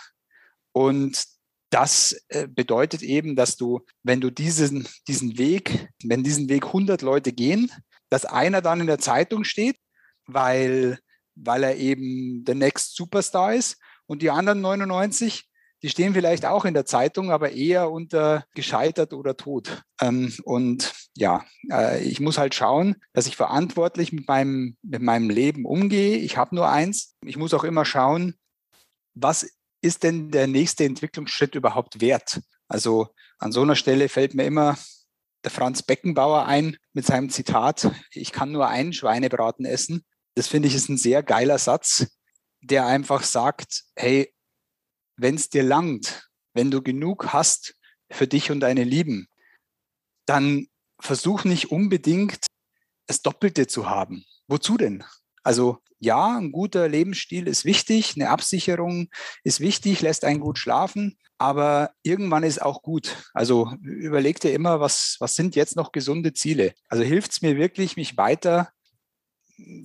[0.73, 1.25] Und
[1.69, 7.01] das äh, bedeutet eben, dass du, wenn du diesen, diesen Weg, wenn diesen Weg 100
[7.01, 7.71] Leute gehen,
[8.09, 9.77] dass einer dann in der Zeitung steht,
[10.25, 10.99] weil,
[11.35, 15.49] weil er eben der Next Superstar ist und die anderen 99
[15.83, 19.83] die stehen vielleicht auch in der Zeitung, aber eher unter gescheitert oder tot.
[19.99, 25.29] Ähm, und ja, äh, ich muss halt schauen, dass ich verantwortlich mit meinem, mit meinem
[25.29, 26.17] Leben umgehe.
[26.17, 27.15] Ich habe nur eins.
[27.25, 28.35] Ich muss auch immer schauen,
[29.13, 29.49] was
[29.81, 32.41] ist denn der nächste Entwicklungsschritt überhaupt wert?
[32.67, 33.07] Also
[33.39, 34.77] an so einer Stelle fällt mir immer
[35.43, 40.05] der Franz Beckenbauer ein mit seinem Zitat, ich kann nur einen Schweinebraten essen.
[40.35, 42.07] Das finde ich ist ein sehr geiler Satz,
[42.61, 44.31] der einfach sagt, hey,
[45.21, 47.75] wenn es dir langt, wenn du genug hast
[48.09, 49.27] für dich und deine Lieben,
[50.25, 50.67] dann
[50.99, 52.47] versuch nicht unbedingt
[53.05, 54.25] das Doppelte zu haben.
[54.47, 55.03] Wozu denn?
[55.43, 59.09] Also ja, ein guter Lebensstil ist wichtig, eine Absicherung
[59.43, 63.29] ist wichtig, lässt einen gut schlafen, aber irgendwann ist auch gut.
[63.33, 66.73] Also überleg dir immer, was, was sind jetzt noch gesunde Ziele?
[66.89, 68.71] Also hilft es mir wirklich, mich weiter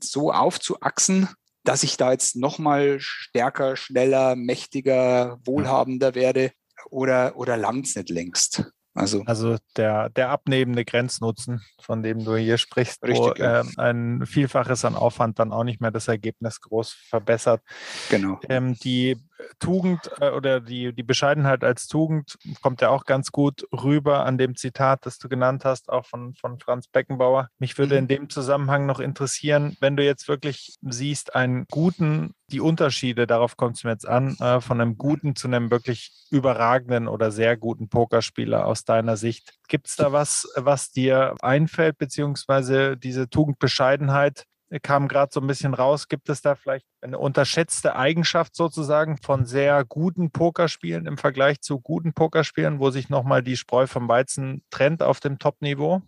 [0.03, 1.29] so aufzuachsen,
[1.67, 6.53] dass ich da jetzt nochmal stärker, schneller, mächtiger, wohlhabender werde
[6.91, 8.65] oder, oder langt es nicht längst?
[8.95, 13.61] Also, also der, der abnehmende Grenznutzen, von dem du hier sprichst, richtig, wo ja.
[13.61, 17.61] äh, ein Vielfaches an Aufwand dann auch nicht mehr das Ergebnis groß verbessert.
[18.09, 18.41] Genau.
[18.49, 19.19] Ähm, die
[19.59, 24.39] Tugend äh, oder die, die Bescheidenheit als Tugend kommt ja auch ganz gut rüber an
[24.39, 27.49] dem Zitat, das du genannt hast, auch von, von Franz Beckenbauer.
[27.59, 27.99] Mich würde mhm.
[27.99, 33.57] in dem Zusammenhang noch interessieren, wenn du jetzt wirklich siehst, einen guten, die Unterschiede, darauf
[33.57, 37.57] kommt es mir jetzt an, äh, von einem guten zu einem wirklich überragenden oder sehr
[37.57, 39.55] guten Pokerspieler aus deiner Sicht.
[39.69, 44.45] Gibt es da was, was dir einfällt, beziehungsweise diese Tugend Bescheidenheit,
[44.83, 46.09] kam gerade so ein bisschen raus.
[46.09, 51.81] Gibt es da vielleicht eine unterschätzte Eigenschaft sozusagen von sehr guten Pokerspielen im Vergleich zu
[51.81, 56.03] guten Pokerspielen, wo sich nochmal die Spreu vom Weizen trennt auf dem Top-Niveau?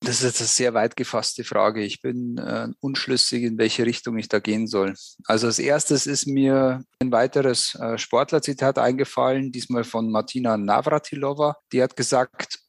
[0.00, 1.82] Das ist jetzt eine sehr weit gefasste Frage.
[1.82, 4.94] Ich bin äh, unschlüssig, in welche Richtung ich da gehen soll.
[5.24, 11.56] Also als erstes ist mir ein weiteres äh, Sportlerzitat eingefallen, diesmal von Martina Navratilova.
[11.72, 12.60] Die hat gesagt,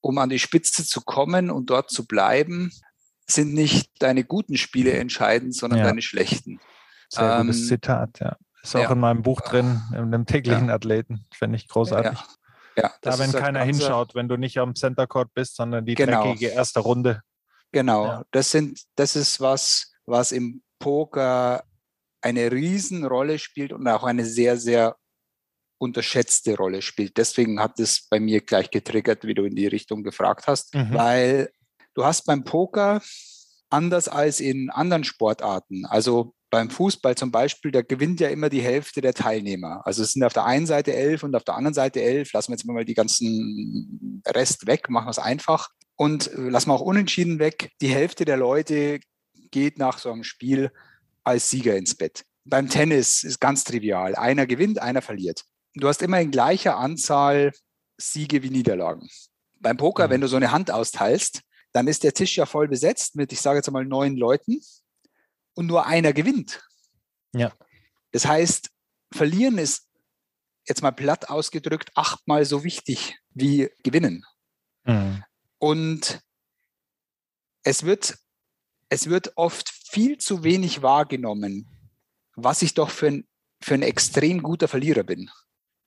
[0.00, 2.70] um an die Spitze zu kommen und dort zu bleiben,
[3.30, 5.86] sind nicht deine guten Spiele entscheidend, sondern ja.
[5.86, 6.60] deine schlechten.
[7.08, 8.36] Sehr gutes ähm, Zitat, ja.
[8.62, 8.92] Ist auch ja.
[8.92, 10.74] in meinem Buch drin, in dem täglichen ja.
[10.74, 11.26] Athleten.
[11.32, 12.18] Finde ich großartig.
[12.76, 16.24] Ja, da, wenn keiner hinschaut, wenn du nicht am Center Court bist, sondern die genau.
[16.24, 17.22] dreckige erste Runde.
[17.72, 21.64] Genau, das, sind, das ist was, was im Poker
[22.20, 24.96] eine Riesenrolle spielt und auch eine sehr, sehr
[25.78, 27.16] unterschätzte Rolle spielt.
[27.16, 30.92] Deswegen hat es bei mir gleich getriggert, wie du in die Richtung gefragt hast, mhm.
[30.92, 31.50] weil
[31.98, 33.02] du hast beim Poker
[33.70, 38.62] anders als in anderen Sportarten, also beim Fußball zum Beispiel, da gewinnt ja immer die
[38.62, 39.82] Hälfte der Teilnehmer.
[39.84, 42.32] Also es sind auf der einen Seite elf und auf der anderen Seite elf.
[42.32, 45.68] Lassen wir jetzt mal die ganzen Rest weg, machen wir es einfach.
[45.96, 47.70] Und lassen wir auch unentschieden weg.
[47.82, 49.00] Die Hälfte der Leute
[49.50, 50.70] geht nach so einem Spiel
[51.22, 52.24] als Sieger ins Bett.
[52.46, 54.14] Beim Tennis ist ganz trivial.
[54.14, 55.44] Einer gewinnt, einer verliert.
[55.74, 57.52] Du hast immer in gleicher Anzahl
[57.98, 59.10] Siege wie Niederlagen.
[59.60, 60.12] Beim Poker, mhm.
[60.12, 61.42] wenn du so eine Hand austeilst,
[61.78, 64.60] dann ist der Tisch ja voll besetzt mit, ich sage jetzt mal, neun Leuten
[65.54, 66.60] und nur einer gewinnt.
[67.32, 67.52] Ja.
[68.10, 68.70] Das heißt,
[69.12, 69.86] verlieren ist
[70.66, 74.26] jetzt mal platt ausgedrückt achtmal so wichtig wie gewinnen.
[74.86, 75.22] Mhm.
[75.58, 76.20] Und
[77.62, 78.18] es wird,
[78.88, 81.68] es wird oft viel zu wenig wahrgenommen,
[82.34, 83.28] was ich doch für ein,
[83.60, 85.30] für ein extrem guter Verlierer bin.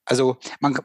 [0.05, 0.77] Also, man,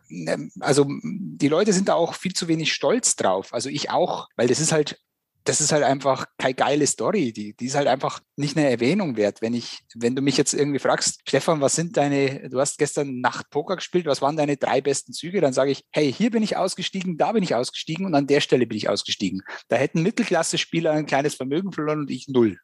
[0.61, 3.53] also die Leute sind da auch viel zu wenig stolz drauf.
[3.55, 5.01] Also ich auch, weil das ist halt
[5.49, 7.33] das ist halt einfach keine geile Story.
[7.33, 9.43] Die, die ist halt einfach nicht eine Erwähnung wert.
[9.43, 13.21] Wenn ich, wenn du mich jetzt irgendwie fragst, Stefan, was sind deine, du hast gestern
[13.21, 15.41] Nacht Poker gespielt, was waren deine drei besten Züge?
[15.41, 18.41] Dann sage ich, hey, hier bin ich ausgestiegen, da bin ich ausgestiegen und an der
[18.41, 19.43] Stelle bin ich ausgestiegen.
[19.69, 22.59] Da hätten Mittelklasse-Spieler ein kleines Vermögen verloren und ich null.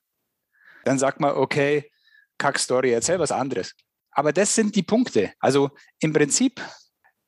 [0.85, 1.91] Dann sagt man, okay,
[2.39, 3.75] Kack-Story, erzähl was anderes.
[4.13, 5.33] Aber das sind die Punkte.
[5.41, 6.61] Also im Prinzip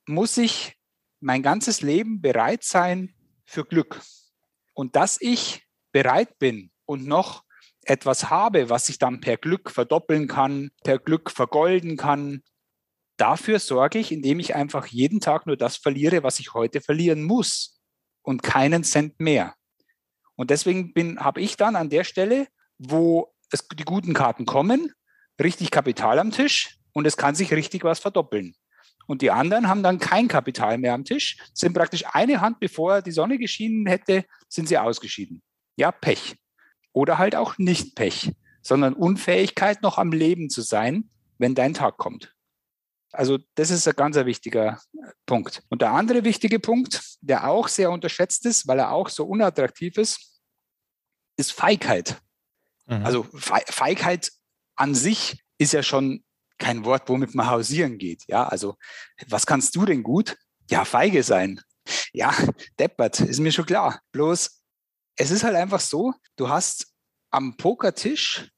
[0.06, 0.76] muss ich
[1.20, 3.14] mein ganzes Leben bereit sein
[3.46, 4.00] für Glück.
[4.74, 7.44] Und dass ich bereit bin und noch
[7.84, 12.42] etwas habe, was ich dann per Glück verdoppeln kann, per Glück vergolden kann,
[13.16, 17.22] dafür sorge ich, indem ich einfach jeden Tag nur das verliere, was ich heute verlieren
[17.22, 17.80] muss
[18.22, 19.54] und keinen Cent mehr.
[20.36, 24.92] Und deswegen habe ich dann an der Stelle, wo es, die guten Karten kommen,
[25.40, 28.54] richtig Kapital am Tisch und es kann sich richtig was verdoppeln.
[29.06, 33.02] Und die anderen haben dann kein Kapital mehr am Tisch, sind praktisch eine Hand, bevor
[33.02, 35.42] die Sonne geschienen hätte, sind sie ausgeschieden.
[35.76, 36.36] Ja, Pech.
[36.92, 38.32] Oder halt auch nicht Pech,
[38.62, 42.34] sondern Unfähigkeit, noch am Leben zu sein, wenn dein Tag kommt.
[43.12, 44.80] Also das ist ein ganz wichtiger
[45.26, 45.62] Punkt.
[45.68, 49.98] Und der andere wichtige Punkt, der auch sehr unterschätzt ist, weil er auch so unattraktiv
[49.98, 50.40] ist,
[51.36, 52.20] ist Feigheit.
[52.86, 53.04] Mhm.
[53.04, 54.30] Also Feigheit
[54.76, 56.24] an sich ist ja schon
[56.58, 58.24] kein Wort, womit man hausieren geht.
[58.26, 58.76] Ja, also
[59.28, 60.36] was kannst du denn gut?
[60.70, 61.60] Ja, feige sein.
[62.12, 62.34] Ja,
[62.78, 64.00] deppert, ist mir schon klar.
[64.12, 64.62] Bloß,
[65.16, 66.86] es ist halt einfach so, du hast
[67.30, 68.50] am Pokertisch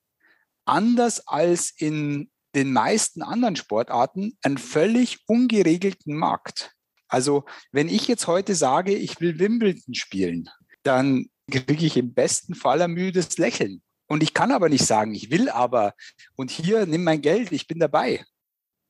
[0.65, 6.73] anders als in den meisten anderen Sportarten einen völlig ungeregelten Markt.
[7.09, 10.49] Also, wenn ich jetzt heute sage, ich will Wimbledon spielen,
[10.83, 13.83] dann kriege ich im besten Fall ein müdes Lächeln.
[14.09, 15.95] Und ich kann aber nicht sagen, ich will aber
[16.37, 18.25] und hier nimm mein Geld, ich bin dabei.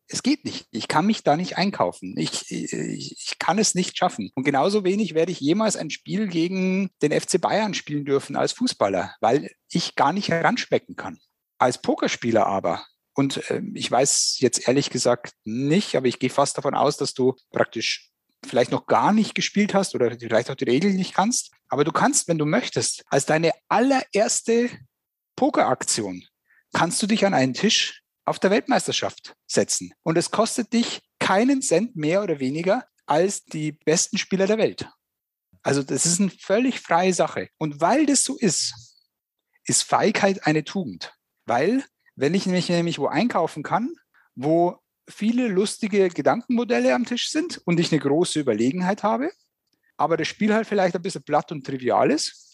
[0.09, 0.67] Es geht nicht.
[0.71, 2.15] Ich kann mich da nicht einkaufen.
[2.17, 4.31] Ich, ich, ich kann es nicht schaffen.
[4.35, 8.53] Und genauso wenig werde ich jemals ein Spiel gegen den FC Bayern spielen dürfen als
[8.53, 11.19] Fußballer, weil ich gar nicht heranspecken kann.
[11.59, 16.57] Als Pokerspieler aber, und äh, ich weiß jetzt ehrlich gesagt nicht, aber ich gehe fast
[16.57, 18.11] davon aus, dass du praktisch
[18.45, 21.51] vielleicht noch gar nicht gespielt hast oder vielleicht auch die Regeln nicht kannst.
[21.69, 24.71] Aber du kannst, wenn du möchtest, als deine allererste
[25.37, 26.25] Pokeraktion
[26.73, 29.93] kannst du dich an einen Tisch auf der Weltmeisterschaft setzen.
[30.03, 34.89] Und es kostet dich keinen Cent mehr oder weniger als die besten Spieler der Welt.
[35.63, 37.49] Also das ist eine völlig freie Sache.
[37.59, 38.75] Und weil das so ist,
[39.65, 41.15] ist Feigheit eine Tugend.
[41.45, 41.85] Weil,
[42.17, 43.95] wenn ich nämlich, nämlich wo einkaufen kann,
[44.35, 44.79] wo
[45.09, 49.31] viele lustige Gedankenmodelle am Tisch sind und ich eine große Überlegenheit habe,
[49.97, 52.46] aber das Spiel halt vielleicht ein bisschen platt und trivial ist,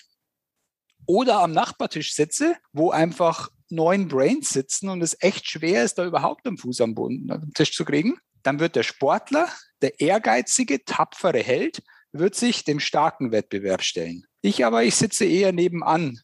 [1.07, 6.05] oder am Nachbartisch sitze, wo einfach neun Brains sitzen und es echt schwer ist, da
[6.05, 9.49] überhaupt einen Fuß am, Boden, am Tisch zu kriegen, dann wird der Sportler,
[9.81, 11.83] der ehrgeizige, tapfere Held,
[12.13, 14.25] wird sich dem starken Wettbewerb stellen.
[14.43, 16.21] Ich aber, ich sitze eher nebenan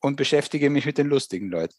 [0.00, 1.76] und beschäftige mich mit den lustigen Leuten.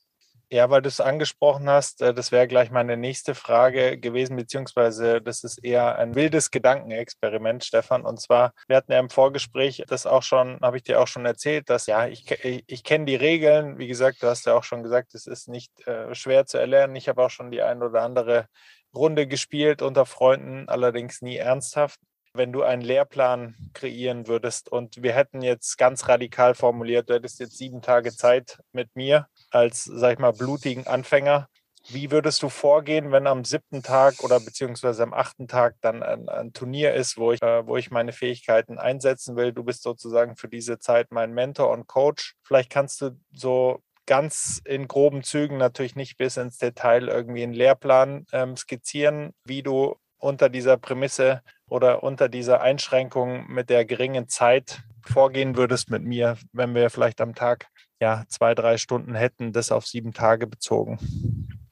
[0.50, 5.22] Ja, weil du es angesprochen hast, äh, das wäre gleich meine nächste Frage gewesen, beziehungsweise
[5.22, 8.06] das ist eher ein wildes Gedankenexperiment, Stefan.
[8.06, 11.26] Und zwar, wir hatten ja im Vorgespräch das auch schon, habe ich dir auch schon
[11.26, 13.78] erzählt, dass ja, ich, ich, ich kenne die Regeln.
[13.78, 16.96] Wie gesagt, du hast ja auch schon gesagt, es ist nicht äh, schwer zu erlernen.
[16.96, 18.48] Ich habe auch schon die ein oder andere
[18.96, 22.00] Runde gespielt unter Freunden, allerdings nie ernsthaft
[22.34, 27.40] wenn du einen Lehrplan kreieren würdest und wir hätten jetzt ganz radikal formuliert, du hättest
[27.40, 31.48] jetzt sieben Tage Zeit mit mir als, sag ich mal, blutigen Anfänger.
[31.90, 36.28] Wie würdest du vorgehen, wenn am siebten Tag oder beziehungsweise am achten Tag dann ein,
[36.28, 39.54] ein Turnier ist, wo ich, äh, wo ich meine Fähigkeiten einsetzen will?
[39.54, 42.36] Du bist sozusagen für diese Zeit mein Mentor und Coach.
[42.44, 47.54] Vielleicht kannst du so ganz in groben Zügen, natürlich nicht bis ins Detail, irgendwie einen
[47.54, 54.28] Lehrplan ähm, skizzieren, wie du unter dieser Prämisse oder unter dieser Einschränkung mit der geringen
[54.28, 57.68] Zeit vorgehen würdest mit mir, wenn wir vielleicht am Tag
[58.00, 61.00] ja zwei, drei Stunden hätten, das auf sieben Tage bezogen.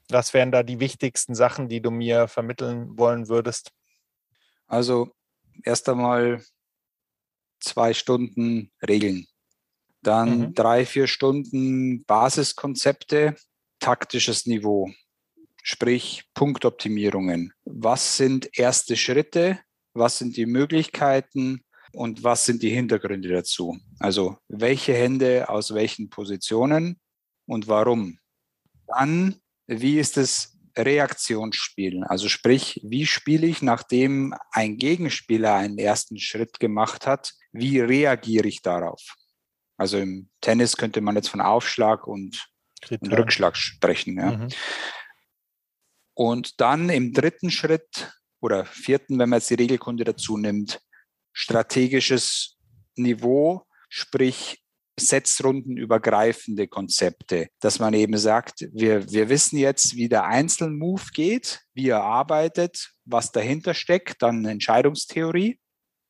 [0.09, 3.71] Was wären da die wichtigsten Sachen, die du mir vermitteln wollen würdest?
[4.67, 5.11] Also
[5.63, 6.43] erst einmal
[7.59, 9.27] zwei Stunden Regeln,
[10.01, 10.53] dann mhm.
[10.53, 13.35] drei, vier Stunden Basiskonzepte,
[13.79, 14.91] taktisches Niveau,
[15.63, 17.53] sprich Punktoptimierungen.
[17.65, 19.59] Was sind erste Schritte?
[19.93, 21.64] Was sind die Möglichkeiten?
[21.95, 23.79] Und was sind die Hintergründe dazu?
[23.99, 26.99] Also welche Hände aus welchen Positionen
[27.47, 28.19] und warum?
[28.87, 29.35] Dann,
[29.67, 32.03] wie ist das Reaktionsspielen?
[32.03, 37.33] Also sprich, wie spiele ich, nachdem ein Gegenspieler einen ersten Schritt gemacht hat?
[37.53, 39.15] Wie reagiere ich darauf?
[39.77, 42.45] Also im Tennis könnte man jetzt von Aufschlag und,
[42.89, 44.17] und Rückschlag sprechen.
[44.17, 44.31] Ja.
[44.31, 44.49] Mhm.
[46.13, 50.81] Und dann im dritten Schritt oder vierten, wenn man jetzt die Regelkunde dazu nimmt,
[51.35, 52.57] strategisches
[52.95, 54.63] Niveau, sprich
[54.97, 61.89] setzrundenübergreifende Konzepte, dass man eben sagt, wir, wir wissen jetzt, wie der Einzelmove geht, wie
[61.89, 65.59] er arbeitet, was dahinter steckt, dann Entscheidungstheorie.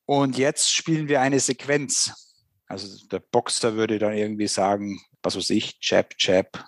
[0.06, 2.38] Und jetzt spielen wir eine Sequenz.
[2.68, 6.64] Also der Boxer würde dann irgendwie sagen, was weiß ich, Jab, Jab,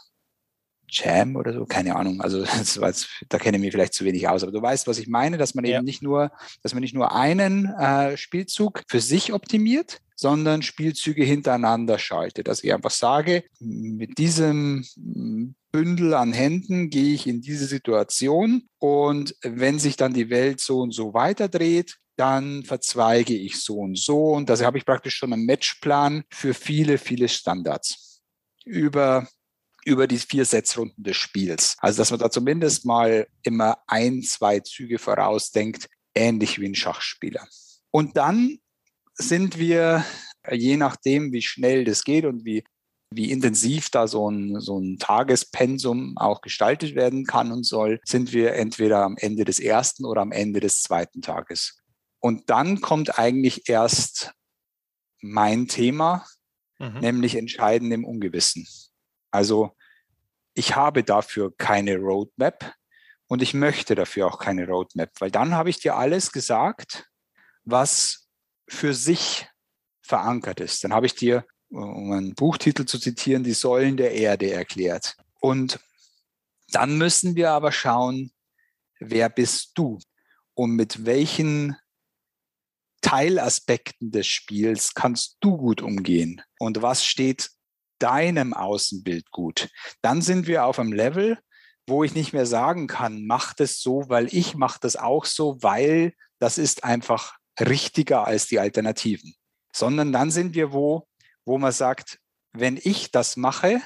[0.89, 2.21] Jam oder so, keine Ahnung.
[2.21, 4.43] Also jetzt, da kenne ich mich vielleicht zu wenig aus.
[4.43, 5.77] Aber du weißt, was ich meine, dass man ja.
[5.77, 6.31] eben nicht nur,
[6.63, 12.49] dass man nicht nur einen äh, Spielzug für sich optimiert, sondern Spielzüge hintereinander schaltet.
[12.49, 14.85] Dass ich einfach sage, mit diesem
[15.71, 20.81] Bündel an Händen gehe ich in diese Situation und wenn sich dann die Welt so
[20.81, 24.33] und so weiterdreht, dann verzweige ich so und so.
[24.33, 28.21] Und da habe ich praktisch schon einen Matchplan für viele, viele Standards
[28.65, 29.29] über
[29.89, 31.77] über die vier Setzrunden des Spiels.
[31.79, 37.47] Also dass man da zumindest mal immer ein, zwei Züge vorausdenkt, ähnlich wie ein Schachspieler.
[37.91, 38.59] Und dann
[39.15, 40.05] sind wir,
[40.51, 42.65] je nachdem, wie schnell das geht und wie,
[43.11, 48.33] wie intensiv da so ein, so ein Tagespensum auch gestaltet werden kann und soll, sind
[48.33, 51.81] wir entweder am Ende des ersten oder am Ende des zweiten Tages.
[52.21, 54.33] Und dann kommt eigentlich erst
[55.23, 56.27] mein Thema,
[56.79, 57.01] mhm.
[57.01, 58.67] nämlich Entscheiden im Ungewissen.
[59.31, 59.73] Also
[60.55, 62.75] ich habe dafür keine Roadmap
[63.27, 67.09] und ich möchte dafür auch keine Roadmap, weil dann habe ich dir alles gesagt,
[67.65, 68.29] was
[68.69, 69.49] für sich
[70.03, 70.83] verankert ist.
[70.85, 75.17] Dann habe ich dir, um einen Buchtitel zu zitieren, die Säulen der Erde erklärt.
[75.41, 75.79] Und
[76.71, 78.33] dann müssen wir aber schauen,
[78.99, 79.99] wer bist du
[80.55, 81.77] und mit welchen
[83.01, 87.51] Teilaspekten des Spiels kannst du gut umgehen und was steht
[87.99, 89.69] deinem Außenbild gut.
[90.03, 91.39] Dann sind wir auf einem Level,
[91.87, 95.57] wo ich nicht mehr sagen kann, mach das so, weil ich mache das auch so,
[95.63, 99.35] weil das ist einfach richtiger als die Alternativen.
[99.73, 101.07] Sondern dann sind wir wo,
[101.45, 102.19] wo man sagt,
[102.53, 103.81] wenn ich das mache,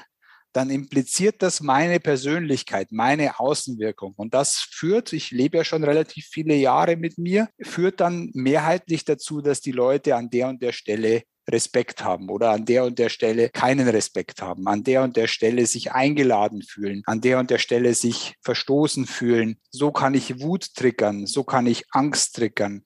[0.53, 4.13] dann impliziert das meine Persönlichkeit, meine Außenwirkung.
[4.15, 9.03] Und das führt, ich lebe ja schon relativ viele Jahre mit mir, führt dann mehrheitlich
[9.03, 12.99] dazu, dass die Leute an der und der Stelle Respekt haben oder an der und
[12.99, 17.39] der Stelle keinen Respekt haben, an der und der Stelle sich eingeladen fühlen, an der
[17.39, 19.59] und der Stelle sich verstoßen fühlen.
[19.69, 22.85] So kann ich Wut triggern, so kann ich Angst triggern.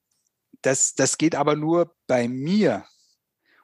[0.62, 2.86] Das, das geht aber nur bei mir.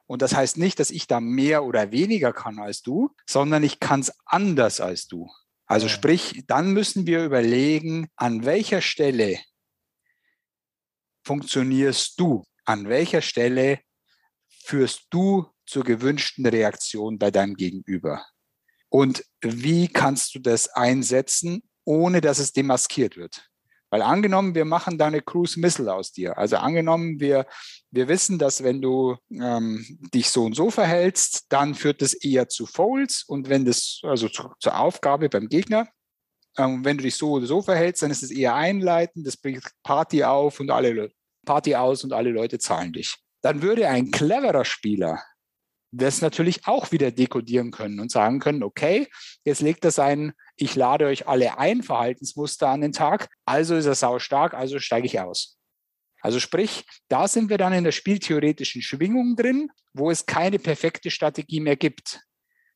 [0.05, 3.79] Und das heißt nicht, dass ich da mehr oder weniger kann als du, sondern ich
[3.79, 5.29] kann es anders als du.
[5.65, 9.39] Also sprich, dann müssen wir überlegen, an welcher Stelle
[11.25, 12.43] funktionierst du?
[12.65, 13.79] An welcher Stelle
[14.63, 18.25] führst du zur gewünschten Reaktion bei deinem Gegenüber?
[18.89, 23.49] Und wie kannst du das einsetzen, ohne dass es demaskiert wird?
[23.89, 26.37] Weil angenommen, wir machen da eine Cruise Missile aus dir.
[26.37, 27.45] Also angenommen, wir,
[27.91, 32.49] wir wissen, dass wenn du ähm, dich so und so verhältst, dann führt das eher
[32.49, 35.87] zu Folds und wenn das, also zu, zur Aufgabe beim Gegner,
[36.57, 39.63] ähm, wenn du dich so oder so verhältst, dann ist es eher einleitend, das bringt
[39.83, 41.11] Party auf und alle
[41.45, 43.22] Party aus und alle Leute zahlen dich.
[43.43, 45.21] Dann würde ein cleverer Spieler
[45.93, 49.07] das natürlich auch wieder dekodieren können und sagen können, okay,
[49.45, 53.85] jetzt legt er sein, ich lade euch alle ein, Verhaltensmuster an den Tag, also ist
[53.85, 55.57] er sau stark, also steige ich aus.
[56.21, 61.11] Also sprich, da sind wir dann in der spieltheoretischen Schwingung drin, wo es keine perfekte
[61.11, 62.21] Strategie mehr gibt,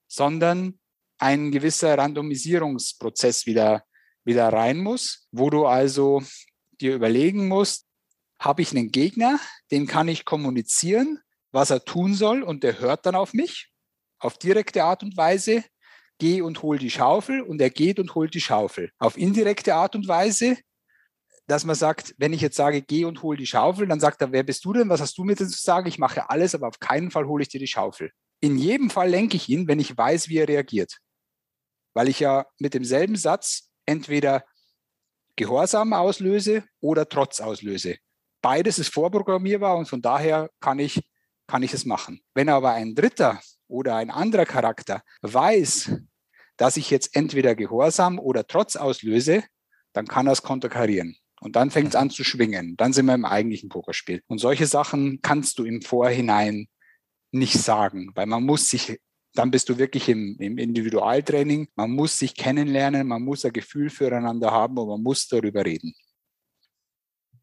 [0.07, 0.79] sondern
[1.17, 3.83] ein gewisser Randomisierungsprozess wieder,
[4.25, 6.21] wieder rein muss, wo du also
[6.79, 7.86] dir überlegen musst,
[8.39, 9.39] habe ich einen Gegner,
[9.71, 11.19] den kann ich kommunizieren,
[11.51, 13.71] was er tun soll und der hört dann auf mich
[14.19, 15.63] auf direkte Art und Weise,
[16.19, 18.91] geh und hol die Schaufel und er geht und holt die Schaufel.
[18.97, 20.57] Auf indirekte Art und Weise,
[21.47, 24.31] dass man sagt, wenn ich jetzt sage, geh und hol die Schaufel, dann sagt er,
[24.31, 24.89] wer bist du denn?
[24.89, 25.87] Was hast du mir denn zu sagen?
[25.87, 28.11] Ich mache alles, aber auf keinen Fall hole ich dir die Schaufel.
[28.41, 30.97] In jedem Fall lenke ich ihn, wenn ich weiß, wie er reagiert.
[31.93, 34.43] Weil ich ja mit demselben Satz entweder
[35.35, 37.97] Gehorsam auslöse oder Trotz auslöse.
[38.47, 41.03] Beides ist vorprogrammierbar und von daher kann ich
[41.47, 42.21] kann ich es machen.
[42.33, 45.91] Wenn aber ein Dritter oder ein anderer Charakter weiß,
[46.55, 49.43] dass ich jetzt entweder Gehorsam oder Trotz auslöse,
[49.91, 51.17] dann kann er es konterkarieren.
[51.41, 52.77] Und dann fängt es an zu schwingen.
[52.77, 54.23] Dann sind wir im eigentlichen Pokerspiel.
[54.27, 56.69] Und solche Sachen kannst du im Vorhinein
[57.33, 58.97] nicht sagen, weil man muss sich,
[59.33, 63.89] dann bist du wirklich im, im Individualtraining, man muss sich kennenlernen, man muss ein Gefühl
[63.89, 65.93] füreinander haben und man muss darüber reden.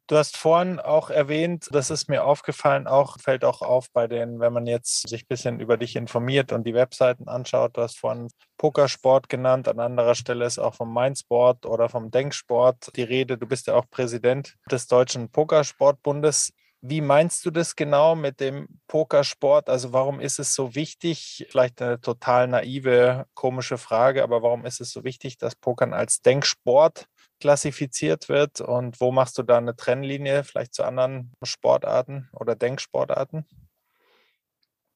[0.07, 4.39] Du hast vorhin auch erwähnt, das ist mir aufgefallen, auch fällt auch auf bei den,
[4.39, 7.99] wenn man jetzt sich ein bisschen über dich informiert und die Webseiten anschaut, du hast
[7.99, 8.29] vorhin
[8.59, 13.39] Pokersport genannt, an anderer Stelle ist auch vom Mindsport oder vom Denksport die Rede.
[13.39, 16.53] Du bist ja auch Präsident des Deutschen Pokersportbundes.
[16.83, 19.71] Wie meinst du das genau mit dem Pokersport?
[19.71, 21.47] Also warum ist es so wichtig?
[21.49, 26.21] Vielleicht eine total naive, komische Frage, aber warum ist es so wichtig, dass Pokern als
[26.21, 27.07] Denksport
[27.41, 33.47] klassifiziert wird und wo machst du da eine Trennlinie vielleicht zu anderen Sportarten oder Denksportarten?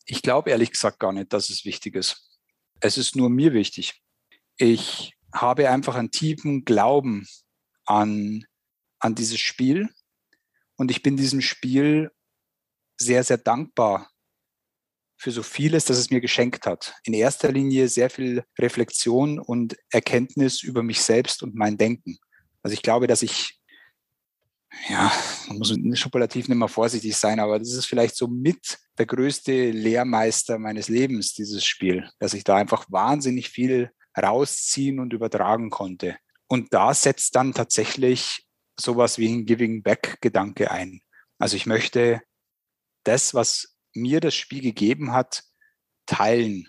[0.05, 2.39] Ich glaube ehrlich gesagt gar nicht, dass es wichtig ist.
[2.81, 4.03] Es ist nur mir wichtig.
[4.57, 7.27] Ich habe einfach einen tiefen Glauben
[7.85, 8.45] an,
[8.99, 9.91] an dieses Spiel
[10.77, 12.11] und ich bin diesem Spiel
[12.97, 14.11] sehr, sehr dankbar
[15.19, 16.95] für so vieles, das es mir geschenkt hat.
[17.03, 22.19] In erster Linie sehr viel Reflexion und Erkenntnis über mich selbst und mein Denken.
[22.63, 23.59] Also ich glaube, dass ich,
[24.89, 25.13] ja,
[25.49, 29.71] man muss schupulativ nicht mehr vorsichtig sein, aber das ist vielleicht so mit der größte
[29.71, 33.91] Lehrmeister meines Lebens, dieses Spiel, dass ich da einfach wahnsinnig viel
[34.21, 36.17] rausziehen und übertragen konnte.
[36.49, 38.47] Und da setzt dann tatsächlich
[38.79, 41.01] sowas wie ein Giving Back Gedanke ein.
[41.39, 42.21] Also ich möchte
[43.05, 45.45] das, was mir das Spiel gegeben hat,
[46.07, 46.69] teilen.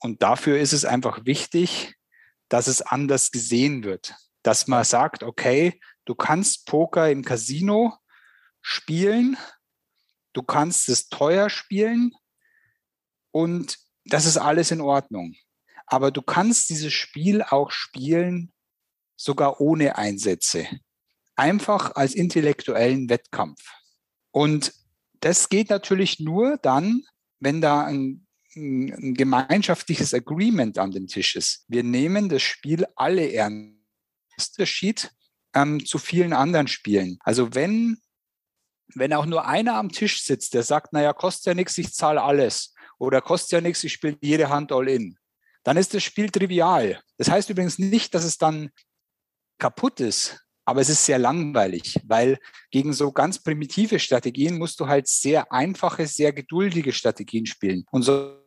[0.00, 1.94] Und dafür ist es einfach wichtig,
[2.48, 4.14] dass es anders gesehen wird
[4.46, 7.98] dass man sagt, okay, du kannst Poker im Casino
[8.62, 9.36] spielen,
[10.34, 12.12] du kannst es teuer spielen
[13.32, 15.34] und das ist alles in Ordnung.
[15.86, 18.52] Aber du kannst dieses Spiel auch spielen,
[19.16, 20.68] sogar ohne Einsätze.
[21.34, 23.60] Einfach als intellektuellen Wettkampf.
[24.30, 24.72] Und
[25.20, 27.02] das geht natürlich nur dann,
[27.40, 31.64] wenn da ein, ein gemeinschaftliches Agreement an dem Tisch ist.
[31.66, 33.75] Wir nehmen das Spiel alle ernst
[34.38, 35.10] Unterschied
[35.54, 37.18] ähm, zu vielen anderen Spielen.
[37.20, 37.98] Also wenn,
[38.94, 42.22] wenn auch nur einer am Tisch sitzt, der sagt, naja, kostet ja nichts, ich zahle
[42.22, 45.18] alles oder kostet ja nichts, ich spiele jede Hand all in,
[45.64, 47.00] dann ist das Spiel trivial.
[47.16, 48.70] Das heißt übrigens nicht, dass es dann
[49.58, 52.38] kaputt ist, aber es ist sehr langweilig, weil
[52.70, 57.84] gegen so ganz primitive Strategien musst du halt sehr einfache, sehr geduldige Strategien spielen.
[57.90, 58.45] Und so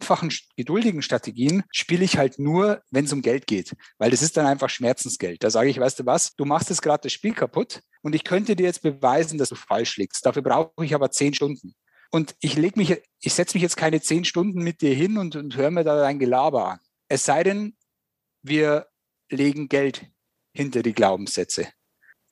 [0.00, 4.36] einfachen, geduldigen Strategien spiele ich halt nur, wenn es um Geld geht, weil das ist
[4.36, 5.42] dann einfach Schmerzensgeld.
[5.42, 8.24] Da sage ich, weißt du was, du machst jetzt gerade das Spiel kaputt und ich
[8.24, 10.24] könnte dir jetzt beweisen, dass du falsch liegst.
[10.24, 11.74] Dafür brauche ich aber zehn Stunden.
[12.10, 15.36] Und ich leg mich, ich setze mich jetzt keine zehn Stunden mit dir hin und,
[15.36, 16.78] und höre mir da dein Gelaber an.
[17.08, 17.76] Es sei denn,
[18.42, 18.86] wir
[19.30, 20.06] legen Geld
[20.54, 21.68] hinter die Glaubenssätze.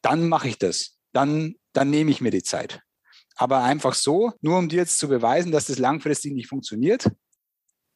[0.01, 0.99] Dann mache ich das.
[1.13, 2.81] Dann, dann nehme ich mir die Zeit.
[3.35, 7.11] Aber einfach so, nur um dir jetzt zu beweisen, dass das langfristig nicht funktioniert,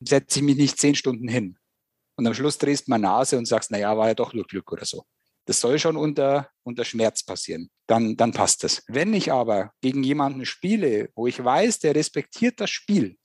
[0.01, 1.59] setze ich mich nicht zehn Stunden hin.
[2.17, 4.71] Und am Schluss drehst du mal Nase und sagst, naja, war ja doch nur Glück
[4.73, 5.05] oder so.
[5.47, 7.71] Das soll schon unter, unter Schmerz passieren.
[7.87, 8.83] Dann, dann passt das.
[8.89, 13.17] Wenn ich aber gegen jemanden spiele, wo ich weiß, der respektiert das Spiel,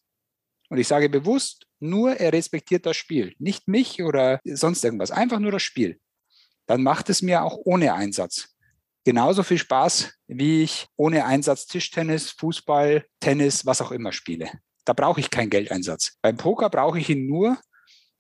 [0.70, 5.40] und ich sage bewusst, nur er respektiert das Spiel, nicht mich oder sonst irgendwas, einfach
[5.40, 6.00] nur das Spiel,
[6.66, 8.56] dann macht es mir auch ohne Einsatz
[9.06, 14.50] genauso viel Spaß, wie ich ohne Einsatz Tischtennis, Fußball, Tennis, was auch immer spiele.
[14.86, 16.18] Da brauche ich keinen Geldeinsatz.
[16.22, 17.58] Beim Poker brauche ich ihn nur,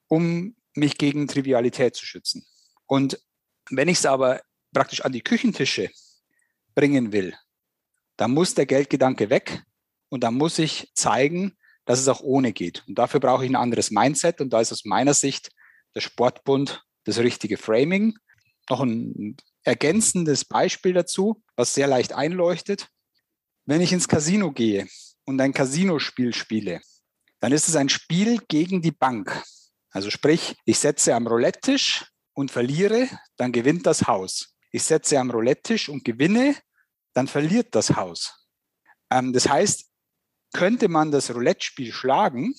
[0.08, 2.46] um mich gegen Trivialität zu schützen.
[2.88, 3.20] Und
[3.70, 4.42] wenn ich es aber
[4.74, 5.90] praktisch an die Küchentische
[6.74, 7.36] bringen will,
[8.18, 9.64] dann muss der Geldgedanke weg
[10.10, 11.56] und dann muss ich zeigen,
[11.86, 12.84] dass es auch ohne geht.
[12.88, 15.52] Und dafür brauche ich ein anderes Mindset und da ist aus meiner Sicht
[15.94, 18.16] der Sportbund das richtige Framing.
[18.70, 22.90] Noch ein ergänzendes Beispiel dazu, was sehr leicht einleuchtet.
[23.66, 24.88] Wenn ich ins Casino gehe
[25.26, 26.82] und ein Casinospiel spiele,
[27.40, 29.44] dann ist es ein Spiel gegen die Bank.
[29.92, 33.08] Also sprich, ich setze am Roulette-Tisch und verliere,
[33.38, 34.56] dann gewinnt das Haus.
[34.72, 36.56] Ich setze am Roulette-Tisch und gewinne,
[37.14, 38.48] dann verliert das Haus.
[39.10, 39.90] Ähm, das heißt,
[40.54, 42.56] könnte man das Roulette-Spiel schlagen,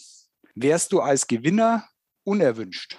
[0.54, 1.88] wärst du als Gewinner
[2.24, 2.98] unerwünscht.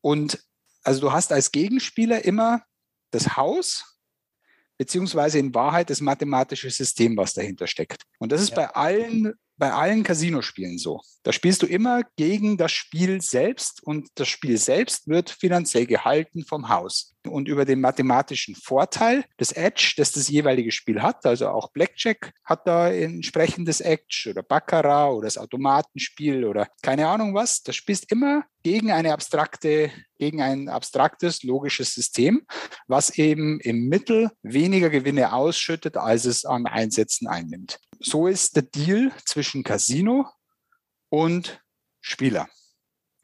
[0.00, 0.44] Und
[0.82, 2.64] also du hast als Gegenspieler immer
[3.10, 3.93] das Haus,
[4.78, 8.02] beziehungsweise in Wahrheit das mathematische System, was dahinter steckt.
[8.18, 8.56] Und das ist ja.
[8.56, 11.00] bei allen bei allen Casinospielen so.
[11.22, 16.44] Da spielst du immer gegen das Spiel selbst und das Spiel selbst wird finanziell gehalten
[16.44, 17.13] vom Haus.
[17.26, 22.32] Und über den mathematischen Vorteil des Edge, das das jeweilige Spiel hat, also auch Blackjack
[22.44, 28.10] hat da entsprechendes Edge oder Baccarat oder das Automatenspiel oder keine Ahnung was, das spielst
[28.12, 32.46] immer gegen eine abstrakte, gegen ein abstraktes logisches System,
[32.86, 38.62] was eben im Mittel weniger Gewinne ausschüttet, als es an Einsätzen einnimmt so ist der
[38.62, 40.26] Deal zwischen Casino
[41.08, 41.60] und
[42.00, 42.48] Spieler.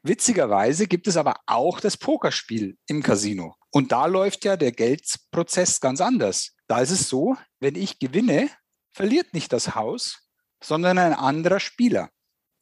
[0.03, 3.55] Witzigerweise gibt es aber auch das Pokerspiel im Casino.
[3.71, 6.55] Und da läuft ja der Geldprozess ganz anders.
[6.67, 8.49] Da ist es so, wenn ich gewinne,
[8.91, 10.27] verliert nicht das Haus,
[10.61, 12.09] sondern ein anderer Spieler.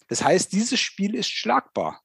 [0.07, 2.01] Das heißt, dieses Spiel ist schlagbar,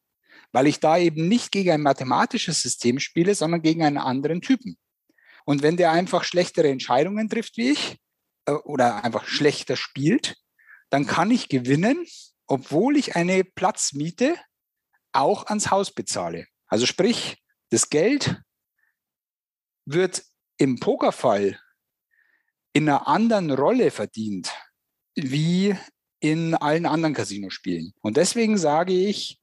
[0.53, 4.79] weil ich da eben nicht gegen ein mathematisches System spiele, sondern gegen einen anderen Typen.
[5.45, 7.99] Und wenn der einfach schlechtere Entscheidungen trifft wie ich,
[8.47, 10.37] äh, oder einfach schlechter spielt,
[10.91, 12.07] dann kann ich gewinnen,
[12.47, 14.37] obwohl ich eine Platzmiete
[15.13, 16.47] auch ans Haus bezahle.
[16.67, 17.39] Also sprich,
[17.71, 18.41] das Geld
[19.87, 20.25] wird
[20.59, 21.59] im Pokerfall
[22.73, 24.53] in einer anderen Rolle verdient
[25.15, 25.77] wie
[26.21, 27.93] in allen anderen Casinospielen.
[28.01, 29.41] Und deswegen sage ich,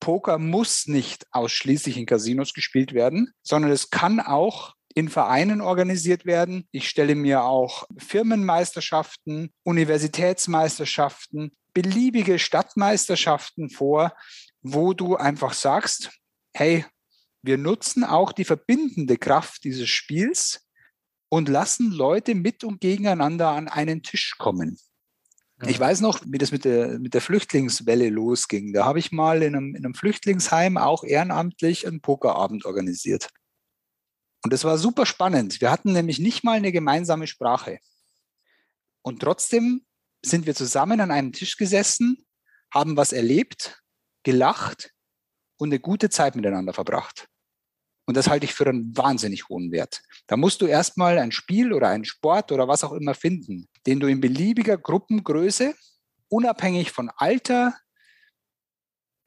[0.00, 6.26] Poker muss nicht ausschließlich in Casinos gespielt werden, sondern es kann auch in Vereinen organisiert
[6.26, 6.66] werden.
[6.72, 14.12] Ich stelle mir auch Firmenmeisterschaften, Universitätsmeisterschaften, beliebige Stadtmeisterschaften vor,
[14.60, 16.10] wo du einfach sagst,
[16.52, 16.84] hey,
[17.42, 20.66] wir nutzen auch die verbindende Kraft dieses Spiels
[21.28, 24.78] und lassen Leute mit und gegeneinander an einen Tisch kommen.
[25.64, 28.72] Ich weiß noch, wie das mit der, mit der Flüchtlingswelle losging.
[28.72, 33.28] Da habe ich mal in einem, in einem Flüchtlingsheim auch ehrenamtlich einen Pokerabend organisiert.
[34.44, 35.60] Und es war super spannend.
[35.60, 37.78] Wir hatten nämlich nicht mal eine gemeinsame Sprache.
[39.02, 39.84] Und trotzdem
[40.24, 42.26] sind wir zusammen an einem Tisch gesessen,
[42.72, 43.82] haben was erlebt,
[44.24, 44.92] gelacht
[45.58, 47.28] und eine gute Zeit miteinander verbracht.
[48.06, 50.02] Und das halte ich für einen wahnsinnig hohen Wert.
[50.26, 54.00] Da musst du erstmal ein Spiel oder einen Sport oder was auch immer finden, den
[54.00, 55.74] du in beliebiger Gruppengröße,
[56.28, 57.74] unabhängig von Alter,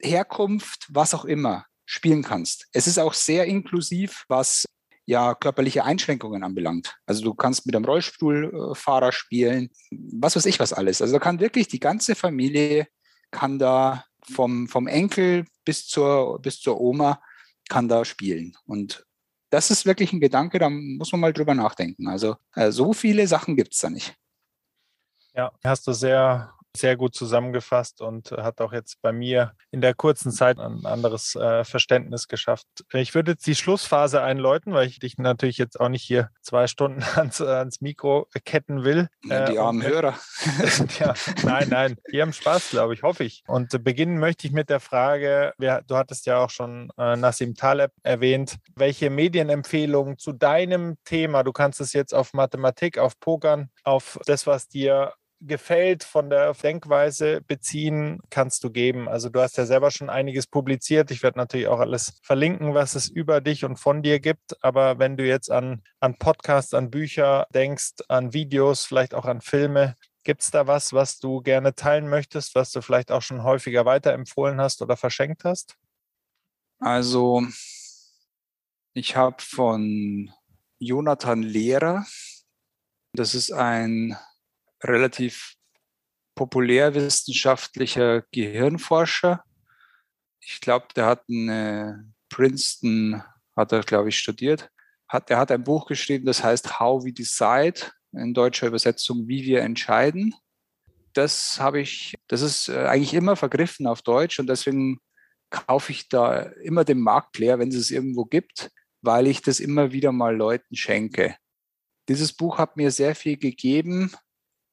[0.00, 2.68] Herkunft, was auch immer, spielen kannst.
[2.72, 4.66] Es ist auch sehr inklusiv, was
[5.06, 6.96] ja körperliche Einschränkungen anbelangt.
[7.06, 11.00] Also du kannst mit einem Rollstuhlfahrer spielen, was weiß ich was alles.
[11.00, 12.88] Also da kann wirklich die ganze Familie
[13.30, 17.22] kann da vom, vom Enkel bis zur, bis zur Oma
[17.68, 18.56] kann da spielen.
[18.66, 19.06] Und
[19.50, 22.08] das ist wirklich ein Gedanke, da muss man mal drüber nachdenken.
[22.08, 24.14] Also äh, so viele Sachen gibt es da nicht.
[25.34, 29.94] Ja, hast du sehr sehr gut zusammengefasst und hat auch jetzt bei mir in der
[29.94, 32.66] kurzen Zeit ein anderes äh, Verständnis geschafft.
[32.92, 36.66] Ich würde jetzt die Schlussphase einläuten, weil ich dich natürlich jetzt auch nicht hier zwei
[36.66, 39.08] Stunden ans, ans Mikro ketten will.
[39.24, 40.14] Ja, die äh, armen und, Hörer.
[40.98, 41.14] ja,
[41.44, 43.42] nein, nein, die haben Spaß, glaube ich, hoffe ich.
[43.46, 47.54] Und beginnen möchte ich mit der Frage, wer, du hattest ja auch schon äh, Nassim
[47.54, 53.70] Taleb erwähnt, welche Medienempfehlungen zu deinem Thema, du kannst es jetzt auf Mathematik, auf Pokern,
[53.84, 59.08] auf das, was dir gefällt, von der Denkweise beziehen, kannst du geben.
[59.08, 61.10] Also du hast ja selber schon einiges publiziert.
[61.10, 64.62] Ich werde natürlich auch alles verlinken, was es über dich und von dir gibt.
[64.64, 69.40] Aber wenn du jetzt an, an Podcasts, an Bücher denkst, an Videos, vielleicht auch an
[69.40, 73.44] Filme, gibt es da was, was du gerne teilen möchtest, was du vielleicht auch schon
[73.44, 75.76] häufiger weiterempfohlen hast oder verschenkt hast?
[76.78, 77.46] Also
[78.92, 80.30] ich habe von
[80.78, 82.04] Jonathan Lehrer,
[83.12, 84.16] das ist ein
[84.82, 85.54] relativ
[86.34, 89.44] populärwissenschaftlicher Gehirnforscher.
[90.40, 93.22] Ich glaube, der hat eine Princeton,
[93.56, 94.70] hat er, glaube ich, studiert.
[95.08, 99.44] hat, der hat ein Buch geschrieben, das heißt How We Decide, in deutscher Übersetzung, wie
[99.44, 100.34] wir entscheiden.
[101.12, 104.98] Das habe ich, das ist äh, eigentlich immer vergriffen auf Deutsch und deswegen
[105.50, 108.70] kaufe ich da immer den Markt leer, wenn es es irgendwo gibt,
[109.00, 111.36] weil ich das immer wieder mal Leuten schenke.
[112.08, 114.12] Dieses Buch hat mir sehr viel gegeben,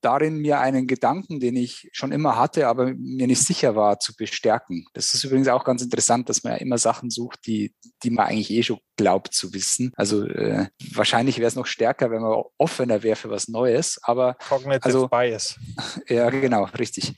[0.04, 4.16] darin mir einen Gedanken, den ich schon immer hatte, aber mir nicht sicher war, zu
[4.16, 4.86] bestärken.
[4.94, 7.74] Das ist übrigens auch ganz interessant, dass man ja immer Sachen sucht, die,
[8.04, 9.92] die man eigentlich eh schon glaubt zu wissen.
[9.96, 14.00] Also äh, wahrscheinlich wäre es noch stärker, wenn man offener wäre für was Neues.
[14.04, 15.60] Aber Cognitive also, Bias.
[16.08, 17.16] Ja, genau, richtig.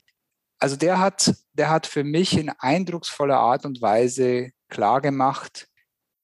[0.59, 5.67] Also der hat, der hat für mich in eindrucksvoller Art und Weise klargemacht,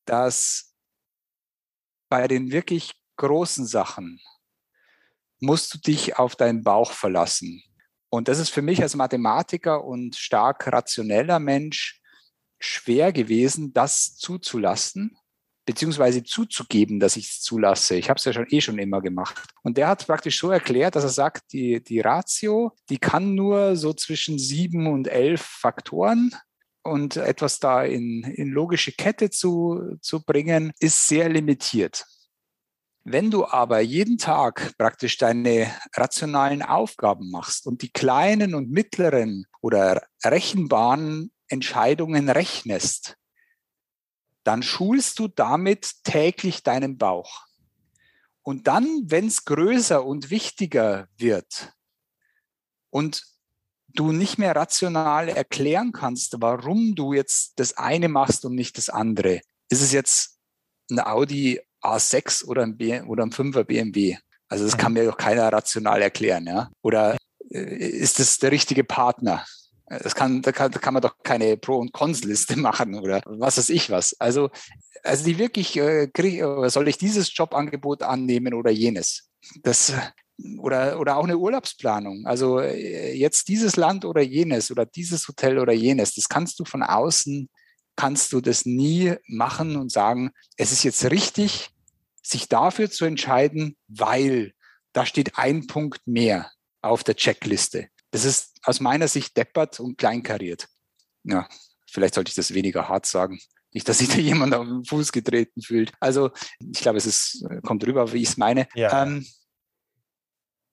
[0.06, 0.74] dass
[2.10, 4.20] bei den wirklich großen Sachen,
[5.42, 7.62] musst du dich auf deinen Bauch verlassen.
[8.10, 12.02] Und das ist für mich als Mathematiker und stark rationeller Mensch
[12.60, 15.18] schwer gewesen, das zuzulassen,
[15.66, 17.96] beziehungsweise zuzugeben, dass ich es zulasse.
[17.96, 19.42] Ich habe es ja schon eh schon immer gemacht.
[19.64, 23.76] Und der hat praktisch so erklärt, dass er sagt, die, die Ratio, die kann nur
[23.76, 26.36] so zwischen sieben und elf Faktoren
[26.84, 32.06] und etwas da in, in logische Kette zu, zu bringen, ist sehr limitiert.
[33.04, 39.48] Wenn du aber jeden Tag praktisch deine rationalen Aufgaben machst und die kleinen und mittleren
[39.62, 43.18] oder rechenbaren Entscheidungen rechnest,
[44.44, 47.48] dann schulst du damit täglich deinen Bauch.
[48.44, 51.74] Und dann, wenn es größer und wichtiger wird
[52.90, 53.24] und
[53.88, 58.90] du nicht mehr rational erklären kannst, warum du jetzt das eine machst und nicht das
[58.90, 60.40] andere, ist es jetzt
[60.90, 64.18] ein Audi A6 oder ein, B oder ein 5er BMW.
[64.48, 66.46] Also das kann mir doch keiner rational erklären.
[66.46, 66.70] Ja?
[66.82, 67.18] Oder
[67.50, 69.46] äh, ist das der richtige Partner?
[69.88, 73.58] Das kann, da, kann, da kann man doch keine Pro- und Cons-Liste machen oder was
[73.58, 74.16] weiß ich was.
[74.20, 74.50] Also,
[75.04, 79.30] also die wirklich, äh, krieg, soll ich dieses Jobangebot annehmen oder jenes?
[79.64, 79.94] Das,
[80.60, 82.26] oder, oder auch eine Urlaubsplanung.
[82.26, 86.66] Also äh, jetzt dieses Land oder jenes oder dieses Hotel oder jenes, das kannst du
[86.66, 87.50] von außen
[87.96, 91.70] kannst du das nie machen und sagen, es ist jetzt richtig,
[92.24, 94.54] sich dafür zu entscheiden, weil
[94.94, 97.90] da steht ein Punkt mehr auf der Checkliste.
[98.12, 100.68] Das ist aus meiner Sicht deppert und kleinkariert.
[101.24, 101.48] Ja,
[101.90, 103.40] vielleicht sollte ich das weniger hart sagen.
[103.74, 105.94] Nicht, dass sich da jemand auf den Fuß getreten fühlt.
[106.00, 108.68] Also ich glaube, es ist, kommt rüber, wie ich es meine.
[108.76, 109.04] Ja.
[109.04, 109.26] Ähm,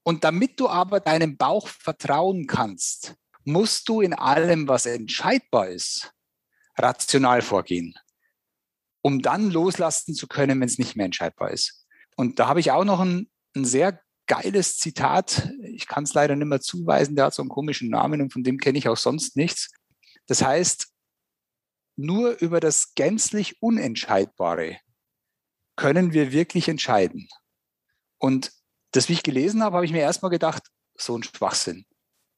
[0.02, 3.14] und damit du aber deinem Bauch vertrauen kannst,
[3.44, 6.12] musst du in allem, was entscheidbar ist,
[6.78, 7.94] rational vorgehen,
[9.02, 11.86] um dann loslassen zu können, wenn es nicht mehr entscheidbar ist.
[12.16, 15.50] Und da habe ich auch noch ein, ein sehr geiles Zitat.
[15.62, 18.44] Ich kann es leider nicht mehr zuweisen, der hat so einen komischen Namen und von
[18.44, 19.70] dem kenne ich auch sonst nichts.
[20.26, 20.88] Das heißt,
[21.96, 24.78] nur über das gänzlich Unentscheidbare
[25.76, 27.28] können wir wirklich entscheiden.
[28.18, 28.52] Und
[28.92, 30.64] das, wie ich gelesen habe, habe ich mir erstmal gedacht,
[30.96, 31.86] so ein Schwachsinn.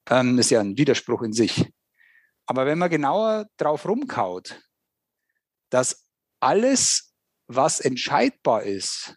[0.09, 1.71] Ähm, ist ja ein Widerspruch in sich.
[2.47, 4.61] Aber wenn man genauer drauf rumkaut,
[5.71, 6.07] dass
[6.41, 7.15] alles,
[7.47, 9.17] was entscheidbar ist,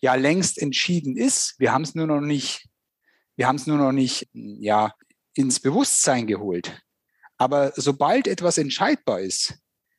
[0.00, 2.68] ja längst entschieden ist, wir haben es nur noch nicht,
[3.36, 4.94] wir haben es nur noch nicht, ja,
[5.34, 6.82] ins Bewusstsein geholt.
[7.38, 9.58] Aber sobald etwas entscheidbar ist,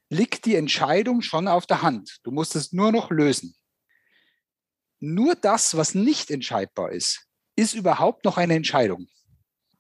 [0.10, 2.20] liegt die Entscheidung schon auf der Hand.
[2.24, 3.56] Du musst es nur noch lösen.
[5.00, 9.08] Nur das, was nicht entscheidbar ist, ist überhaupt noch eine Entscheidung.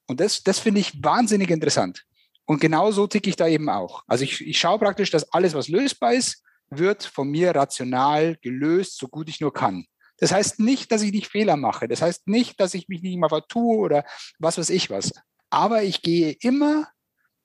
[0.08, 2.04] Und das, das finde ich wahnsinnig interessant.
[2.46, 4.04] Und genau so ticke ich da eben auch.
[4.08, 8.98] Also ich, ich schaue praktisch, dass alles, was lösbar ist, wird von mir rational gelöst,
[8.98, 9.86] so gut ich nur kann.
[10.18, 11.88] Das heißt nicht, dass ich nicht Fehler mache.
[11.88, 14.06] Das heißt nicht, dass ich mich nicht mal vertue oder
[14.40, 15.12] was weiß ich was.
[15.50, 16.90] Aber ich gehe immer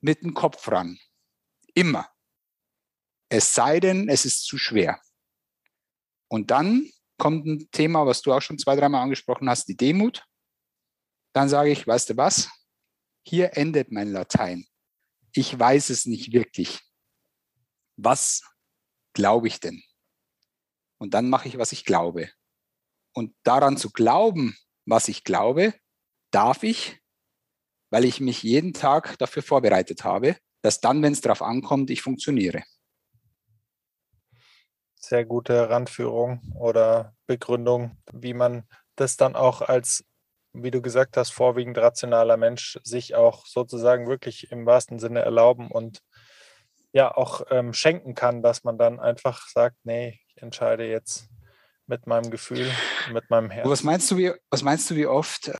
[0.00, 0.98] mit dem Kopf ran.
[1.74, 2.08] Immer.
[3.28, 5.00] Es sei denn, es ist zu schwer.
[6.28, 6.88] Und dann
[7.18, 10.24] kommt ein Thema, was du auch schon zwei, dreimal angesprochen hast, die Demut.
[11.32, 12.48] Dann sage ich, weißt du was?
[13.26, 14.66] Hier endet mein Latein
[15.36, 16.80] ich weiß es nicht wirklich.
[17.96, 18.42] Was
[19.12, 19.82] glaube ich denn?
[20.98, 22.30] Und dann mache ich, was ich glaube.
[23.12, 24.56] Und daran zu glauben,
[24.86, 25.74] was ich glaube,
[26.30, 27.00] darf ich,
[27.90, 32.02] weil ich mich jeden Tag dafür vorbereitet habe, dass dann, wenn es darauf ankommt, ich
[32.02, 32.62] funktioniere.
[34.96, 40.04] Sehr gute Randführung oder Begründung, wie man das dann auch als
[40.62, 45.70] wie du gesagt hast, vorwiegend rationaler Mensch sich auch sozusagen wirklich im wahrsten Sinne erlauben
[45.70, 46.00] und
[46.92, 51.28] ja auch ähm, schenken kann, dass man dann einfach sagt, nee, ich entscheide jetzt
[51.86, 52.70] mit meinem Gefühl,
[53.12, 53.70] mit meinem Herzen.
[53.70, 55.52] Was meinst du, wie, was meinst du, wie oft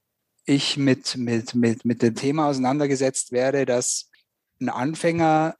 [0.44, 4.11] ich mit, mit, mit, mit dem Thema auseinandergesetzt werde, dass
[4.61, 5.57] ein Anfänger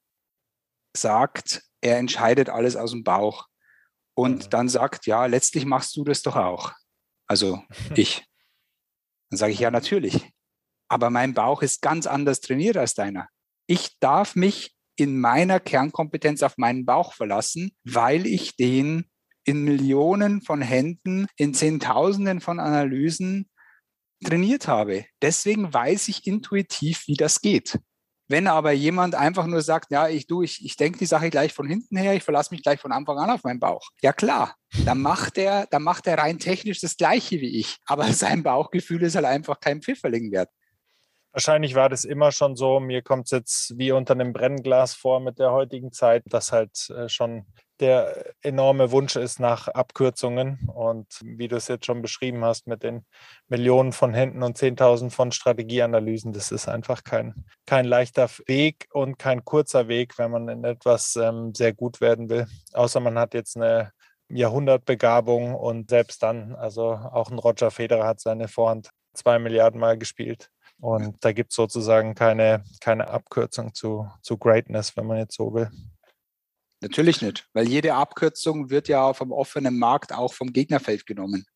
[0.97, 3.47] sagt, er entscheidet alles aus dem Bauch.
[4.15, 4.51] und mhm.
[4.51, 6.73] dann sagt, ja, letztlich machst du das doch auch.
[7.27, 7.63] Also
[7.95, 8.25] ich.
[9.37, 10.33] Dann sage ich, ja, natürlich.
[10.89, 13.29] Aber mein Bauch ist ganz anders trainiert als deiner.
[13.67, 19.05] Ich darf mich in meiner Kernkompetenz auf meinen Bauch verlassen, weil ich den
[19.45, 23.51] in Millionen von Händen, in Zehntausenden von Analysen
[24.25, 25.05] trainiert habe.
[25.21, 27.79] Deswegen weiß ich intuitiv, wie das geht.
[28.29, 31.53] Wenn aber jemand einfach nur sagt, ja, ich du, ich, ich denke die Sache gleich
[31.53, 33.91] von hinten her, ich verlasse mich gleich von Anfang an auf meinen Bauch.
[34.03, 37.77] Ja klar, dann macht er, dann macht er rein technisch das Gleiche wie ich.
[37.85, 40.51] Aber sein Bauchgefühl ist halt einfach kein Pfifferling wert.
[41.33, 42.81] Wahrscheinlich war das immer schon so.
[42.81, 46.89] Mir kommt es jetzt wie unter einem Brennglas vor mit der heutigen Zeit, dass halt
[46.91, 47.45] äh, schon
[47.81, 50.69] der enorme Wunsch ist nach Abkürzungen.
[50.73, 53.05] Und wie du es jetzt schon beschrieben hast mit den
[53.49, 59.19] Millionen von Händen und Zehntausend von Strategieanalysen, das ist einfach kein, kein leichter Weg und
[59.19, 62.47] kein kurzer Weg, wenn man in etwas ähm, sehr gut werden will.
[62.73, 63.93] Außer man hat jetzt eine
[64.29, 69.99] Jahrhundertbegabung und selbst dann, also auch ein Roger Federer hat seine Vorhand zwei Milliarden Mal
[69.99, 70.51] gespielt.
[70.79, 75.55] Und da gibt es sozusagen keine, keine Abkürzung zu, zu Greatness, wenn man jetzt so
[75.55, 75.71] will.
[76.81, 81.47] Natürlich nicht, weil jede Abkürzung wird ja vom offenen Markt auch vom Gegnerfeld genommen.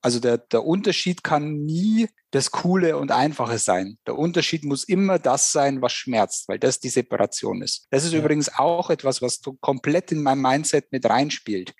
[0.00, 3.98] Also der, der Unterschied kann nie das Coole und Einfache sein.
[4.06, 7.86] Der Unterschied muss immer das sein, was schmerzt, weil das die Separation ist.
[7.90, 8.20] Das ist ja.
[8.20, 11.74] übrigens auch etwas, was komplett in mein Mindset mit reinspielt.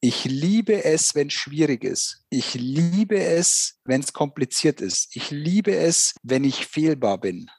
[0.00, 2.24] Ich liebe es, wenn es schwierig ist.
[2.30, 5.14] Ich liebe es, wenn es kompliziert ist.
[5.14, 7.50] Ich liebe es, wenn ich fehlbar bin.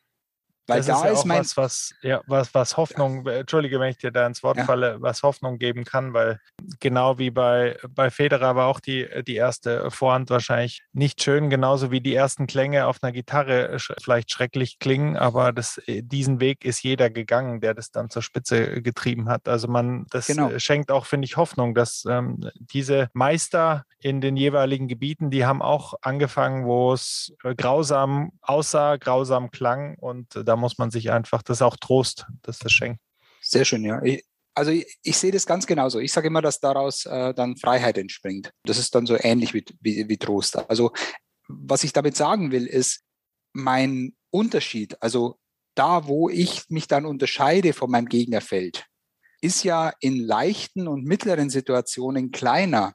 [0.70, 3.34] Weil das da ist, ja ist mein was, was, ja, was, was Hoffnung, ja.
[3.39, 4.65] entschuldige, wenn ich dir da ins Wort ja.
[4.65, 6.39] falle, was Hoffnung geben kann, weil
[6.80, 11.91] genau wie bei, bei Federer war auch die, die erste Vorhand wahrscheinlich nicht schön, genauso
[11.91, 16.65] wie die ersten Klänge auf einer Gitarre vielleicht schrecklich klingen, aber das, äh, diesen Weg
[16.65, 19.47] ist jeder gegangen, der das dann zur Spitze getrieben hat.
[19.47, 20.57] Also man, das genau.
[20.57, 25.61] schenkt auch, finde ich, Hoffnung, dass ähm, diese Meister in den jeweiligen Gebieten, die haben
[25.61, 31.41] auch angefangen, wo es äh, grausam aussah, grausam klang und da muss man sich einfach,
[31.41, 32.99] das ist auch Trost, dass das schenkt.
[33.41, 34.01] Sehr schön, ja.
[34.03, 35.99] Ich, also ich, ich, sehe das ganz genauso.
[35.99, 38.51] Ich sage immer, dass daraus äh, dann Freiheit entspringt.
[38.64, 40.57] Das ist dann so ähnlich wie, wie, wie Trost.
[40.70, 40.91] Also
[41.47, 43.01] was ich damit sagen will, ist,
[43.53, 45.39] mein Unterschied, also
[45.76, 48.86] da, wo ich mich dann unterscheide von meinem Gegnerfeld,
[49.41, 52.93] ist ja in leichten und mittleren Situationen kleiner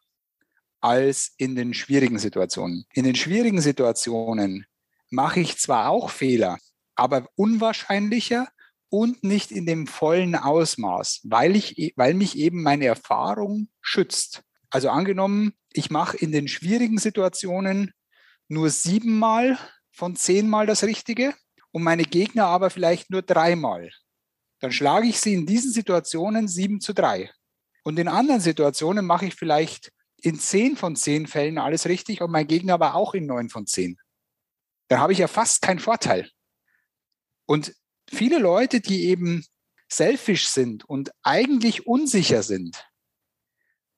[0.81, 2.85] als in den schwierigen Situationen.
[2.93, 4.67] In den schwierigen Situationen
[5.11, 6.59] mache ich zwar auch Fehler,
[6.95, 8.49] aber unwahrscheinlicher
[8.89, 14.43] und nicht in dem vollen Ausmaß, weil, ich, e, weil mich eben meine Erfahrung schützt.
[14.71, 17.93] Also angenommen, ich mache in den schwierigen Situationen
[18.49, 19.59] nur siebenmal
[19.91, 21.35] von zehnmal das Richtige
[21.73, 23.91] und meine Gegner aber vielleicht nur dreimal.
[24.61, 27.31] Dann schlage ich sie in diesen Situationen sieben zu drei.
[27.83, 29.93] Und in anderen Situationen mache ich vielleicht
[30.23, 33.67] in zehn von zehn Fällen alles richtig und mein Gegner aber auch in neun von
[33.67, 33.99] zehn.
[34.89, 36.31] Dann habe ich ja fast keinen Vorteil.
[37.47, 37.75] Und
[38.11, 39.45] viele Leute, die eben
[39.89, 42.87] selfish sind und eigentlich unsicher sind,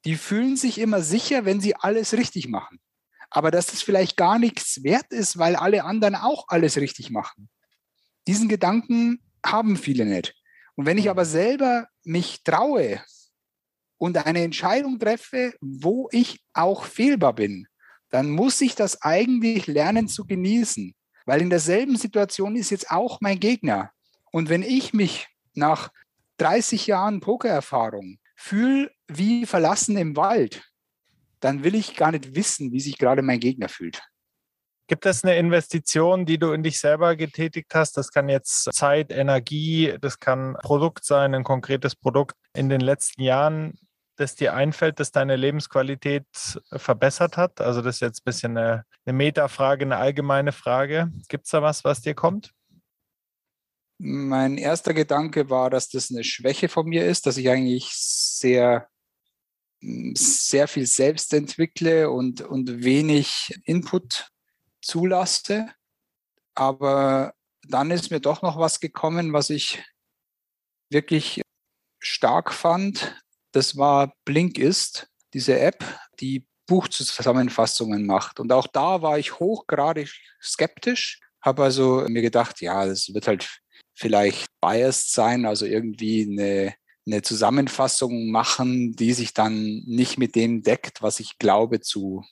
[0.05, 2.79] die fühlen sich immer sicher, wenn sie alles richtig machen.
[3.31, 7.49] Aber dass das vielleicht gar nichts wert ist, weil alle anderen auch alles richtig machen.
[8.27, 10.35] Diesen Gedanken haben viele nicht.
[10.77, 13.03] Und wenn ich aber selber mich traue
[13.99, 17.67] und eine Entscheidung treffe, wo ich auch fehlbar bin,
[18.11, 20.95] dann muss ich das eigentlich lernen zu genießen.
[21.27, 23.91] Weil in derselben Situation ist jetzt auch mein Gegner.
[24.33, 25.91] Und wenn ich mich nach
[26.39, 30.63] 30 Jahren Pokererfahrung fühle wie verlassen im Wald,
[31.41, 34.03] dann will ich gar nicht wissen, wie sich gerade mein Gegner fühlt.
[34.89, 37.97] Gibt es eine Investition, die du in dich selber getätigt hast?
[37.97, 43.23] Das kann jetzt Zeit, Energie, das kann Produkt sein, ein konkretes Produkt in den letzten
[43.23, 43.77] Jahren,
[44.17, 46.27] das dir einfällt, das deine Lebensqualität
[46.73, 47.61] verbessert hat?
[47.61, 51.13] Also das ist jetzt ein bisschen eine, eine Metafrage, eine allgemeine Frage.
[51.29, 52.53] Gibt es da was, was dir kommt?
[53.99, 58.89] Mein erster Gedanke war, dass das eine Schwäche von mir ist, dass ich eigentlich sehr,
[59.81, 64.31] sehr viel selbst entwickle und, und wenig Input
[64.83, 65.69] zulasse.
[66.55, 69.83] Aber dann ist mir doch noch was gekommen, was ich
[70.91, 71.43] wirklich
[71.99, 73.17] stark fand
[73.53, 75.85] das war Blinkist, diese App,
[76.21, 78.41] die Buchzusammenfassungen macht.
[78.41, 80.11] Und auch da war ich hochgradig
[80.43, 83.61] skeptisch, habe also mir gedacht, ja, das wird halt
[83.95, 86.75] vielleicht biased sein, also irgendwie eine,
[87.07, 92.25] eine Zusammenfassung machen, die sich dann nicht mit dem deckt, was ich glaube zu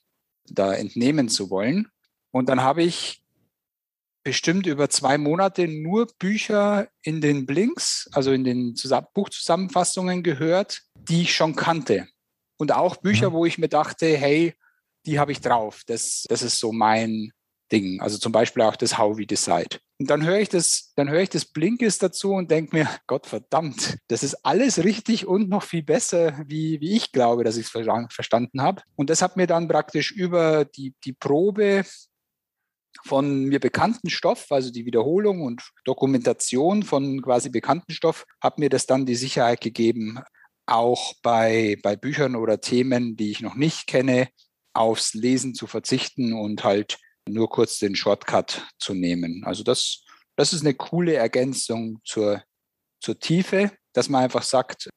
[0.46, 1.88] da entnehmen zu wollen.
[2.30, 3.23] Und dann habe ich
[4.24, 8.74] bestimmt über zwei Monate nur Bücher in den Blinks, also in den
[9.14, 12.08] Buchzusammenfassungen gehört, die ich schon kannte.
[12.56, 13.34] Und auch Bücher, mhm.
[13.34, 14.54] wo ich mir dachte, hey,
[15.06, 15.82] die habe ich drauf.
[15.86, 17.32] Das, das ist so mein
[17.70, 18.00] Ding.
[18.00, 19.78] Also zum Beispiel auch das How We Decide.
[20.00, 23.26] Und dann höre ich das, dann höre ich das Blinkist dazu und denke mir, Gott
[23.26, 27.66] verdammt, das ist alles richtig und noch viel besser, wie, wie ich glaube, dass ich
[27.66, 28.82] es verstanden habe.
[28.96, 31.84] Und das hat mir dann praktisch über die, die Probe
[33.04, 38.68] von mir bekannten Stoff, also die Wiederholung und Dokumentation von quasi bekannten Stoff, hat mir
[38.68, 40.20] das dann die Sicherheit gegeben,
[40.66, 44.28] auch bei, bei Büchern oder Themen, die ich noch nicht kenne,
[44.72, 49.42] aufs Lesen zu verzichten und halt nur kurz den Shortcut zu nehmen.
[49.44, 50.04] Also das,
[50.36, 52.42] das ist eine coole Ergänzung zur,
[53.00, 54.88] zur Tiefe, dass man einfach sagt,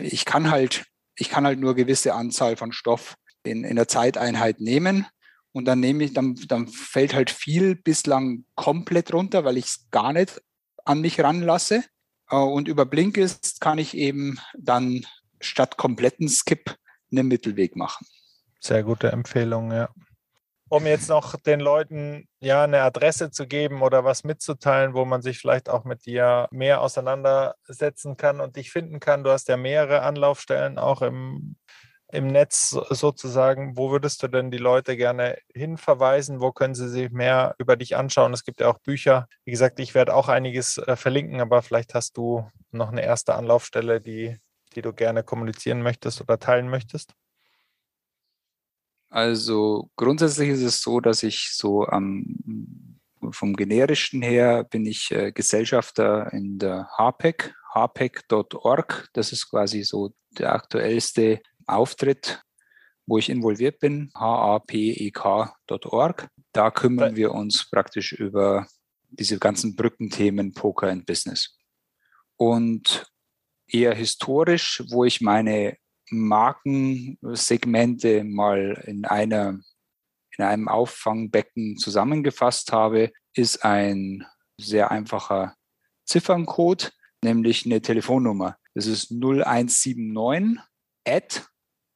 [0.00, 0.84] ich kann halt,
[1.16, 5.06] ich kann halt nur gewisse Anzahl von Stoff in, in der Zeiteinheit nehmen.
[5.52, 9.90] Und dann nehme ich, dann, dann fällt halt viel bislang komplett runter, weil ich es
[9.90, 10.40] gar nicht
[10.84, 11.84] an mich ranlasse.
[12.30, 15.06] Äh, und über Blinkist kann ich eben dann
[15.40, 16.76] statt kompletten Skip
[17.10, 18.06] einen Mittelweg machen.
[18.60, 19.90] Sehr gute Empfehlung, ja.
[20.68, 25.20] Um jetzt noch den Leuten ja eine Adresse zu geben oder was mitzuteilen, wo man
[25.20, 29.22] sich vielleicht auch mit dir mehr auseinandersetzen kann und dich finden kann.
[29.22, 31.56] Du hast ja mehrere Anlaufstellen auch im,
[32.12, 33.76] im Netz sozusagen.
[33.76, 36.40] Wo würdest du denn die Leute gerne hinverweisen?
[36.40, 38.34] Wo können sie sich mehr über dich anschauen?
[38.34, 39.26] Es gibt ja auch Bücher.
[39.44, 43.34] Wie gesagt, ich werde auch einiges äh, verlinken, aber vielleicht hast du noch eine erste
[43.34, 44.36] Anlaufstelle, die,
[44.76, 47.14] die du gerne kommunizieren möchtest oder teilen möchtest.
[49.08, 52.92] Also grundsätzlich ist es so, dass ich so am
[53.30, 59.08] vom generischen her bin ich äh, Gesellschafter in der HPEC, hpec.org.
[59.12, 61.40] Das ist quasi so der aktuellste
[61.72, 62.42] Auftritt,
[63.06, 66.28] wo ich involviert bin, hapek.org.
[66.52, 68.66] Da kümmern wir uns praktisch über
[69.10, 71.58] diese ganzen Brückenthemen Poker and Business.
[72.36, 73.06] Und
[73.66, 75.76] eher historisch, wo ich meine
[76.10, 79.60] Markensegmente mal in, einer,
[80.36, 84.26] in einem Auffangbecken zusammengefasst habe, ist ein
[84.58, 85.54] sehr einfacher
[86.04, 86.92] Zifferncode,
[87.22, 88.58] nämlich eine Telefonnummer.
[88.74, 90.58] Das ist 0179
[91.06, 91.46] at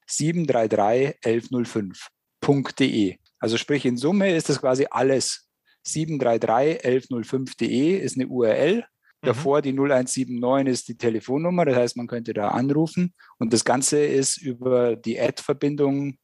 [0.07, 3.17] 733 1105.de.
[3.39, 5.49] Also sprich in Summe ist das quasi alles.
[5.85, 8.85] 733 1105.de ist eine URL
[9.23, 9.27] Mhm.
[9.27, 13.15] Davor die 0179 ist die Telefonnummer, das heißt, man könnte da anrufen.
[13.39, 16.19] Und das Ganze ist über die Ad-Verbindung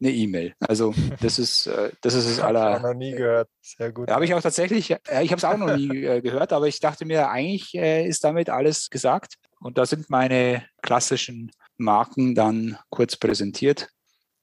[0.00, 0.54] eine E-Mail.
[0.60, 2.60] Also das ist äh, das ist es aller.
[2.60, 3.48] Habe ich auch noch nie gehört.
[3.60, 4.10] Sehr gut.
[4.10, 4.90] Habe ich auch tatsächlich.
[4.90, 8.24] Äh, ich habe es auch noch nie äh, gehört, aber ich dachte mir, eigentlich ist
[8.24, 9.34] damit alles gesagt.
[9.58, 13.90] Und da sind meine klassischen Marken dann kurz präsentiert.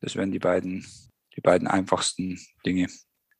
[0.01, 0.85] Das wären die beiden
[1.35, 2.87] die beiden einfachsten Dinge.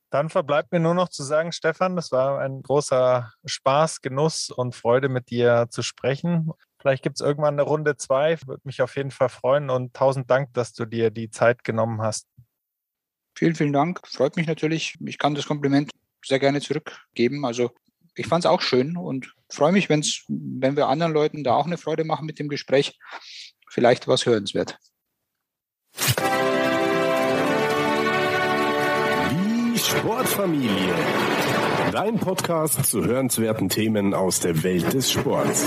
[0.10, 4.76] Dann verbleibt mir nur noch zu sagen, Stefan, das war ein großer Spaß, Genuss und
[4.76, 6.52] Freude, mit dir zu sprechen.
[6.80, 8.38] Vielleicht gibt es irgendwann eine Runde zwei.
[8.46, 12.02] Würde mich auf jeden Fall freuen und tausend Dank, dass du dir die Zeit genommen
[12.02, 12.28] hast.
[13.36, 14.02] Vielen, vielen Dank.
[14.08, 14.96] Freut mich natürlich.
[15.04, 15.90] Ich kann das Kompliment
[16.24, 17.46] sehr gerne zurückgeben.
[17.46, 17.72] Also
[18.16, 21.66] ich fand es auch schön und freue mich, wenn's, wenn wir anderen Leuten da auch
[21.66, 23.00] eine Freude machen mit dem Gespräch.
[23.74, 24.78] Vielleicht was hörenswert.
[29.76, 30.94] Sportfamilie.
[31.92, 35.66] Dein Podcast zu hörenswerten Themen aus der Welt des Sports.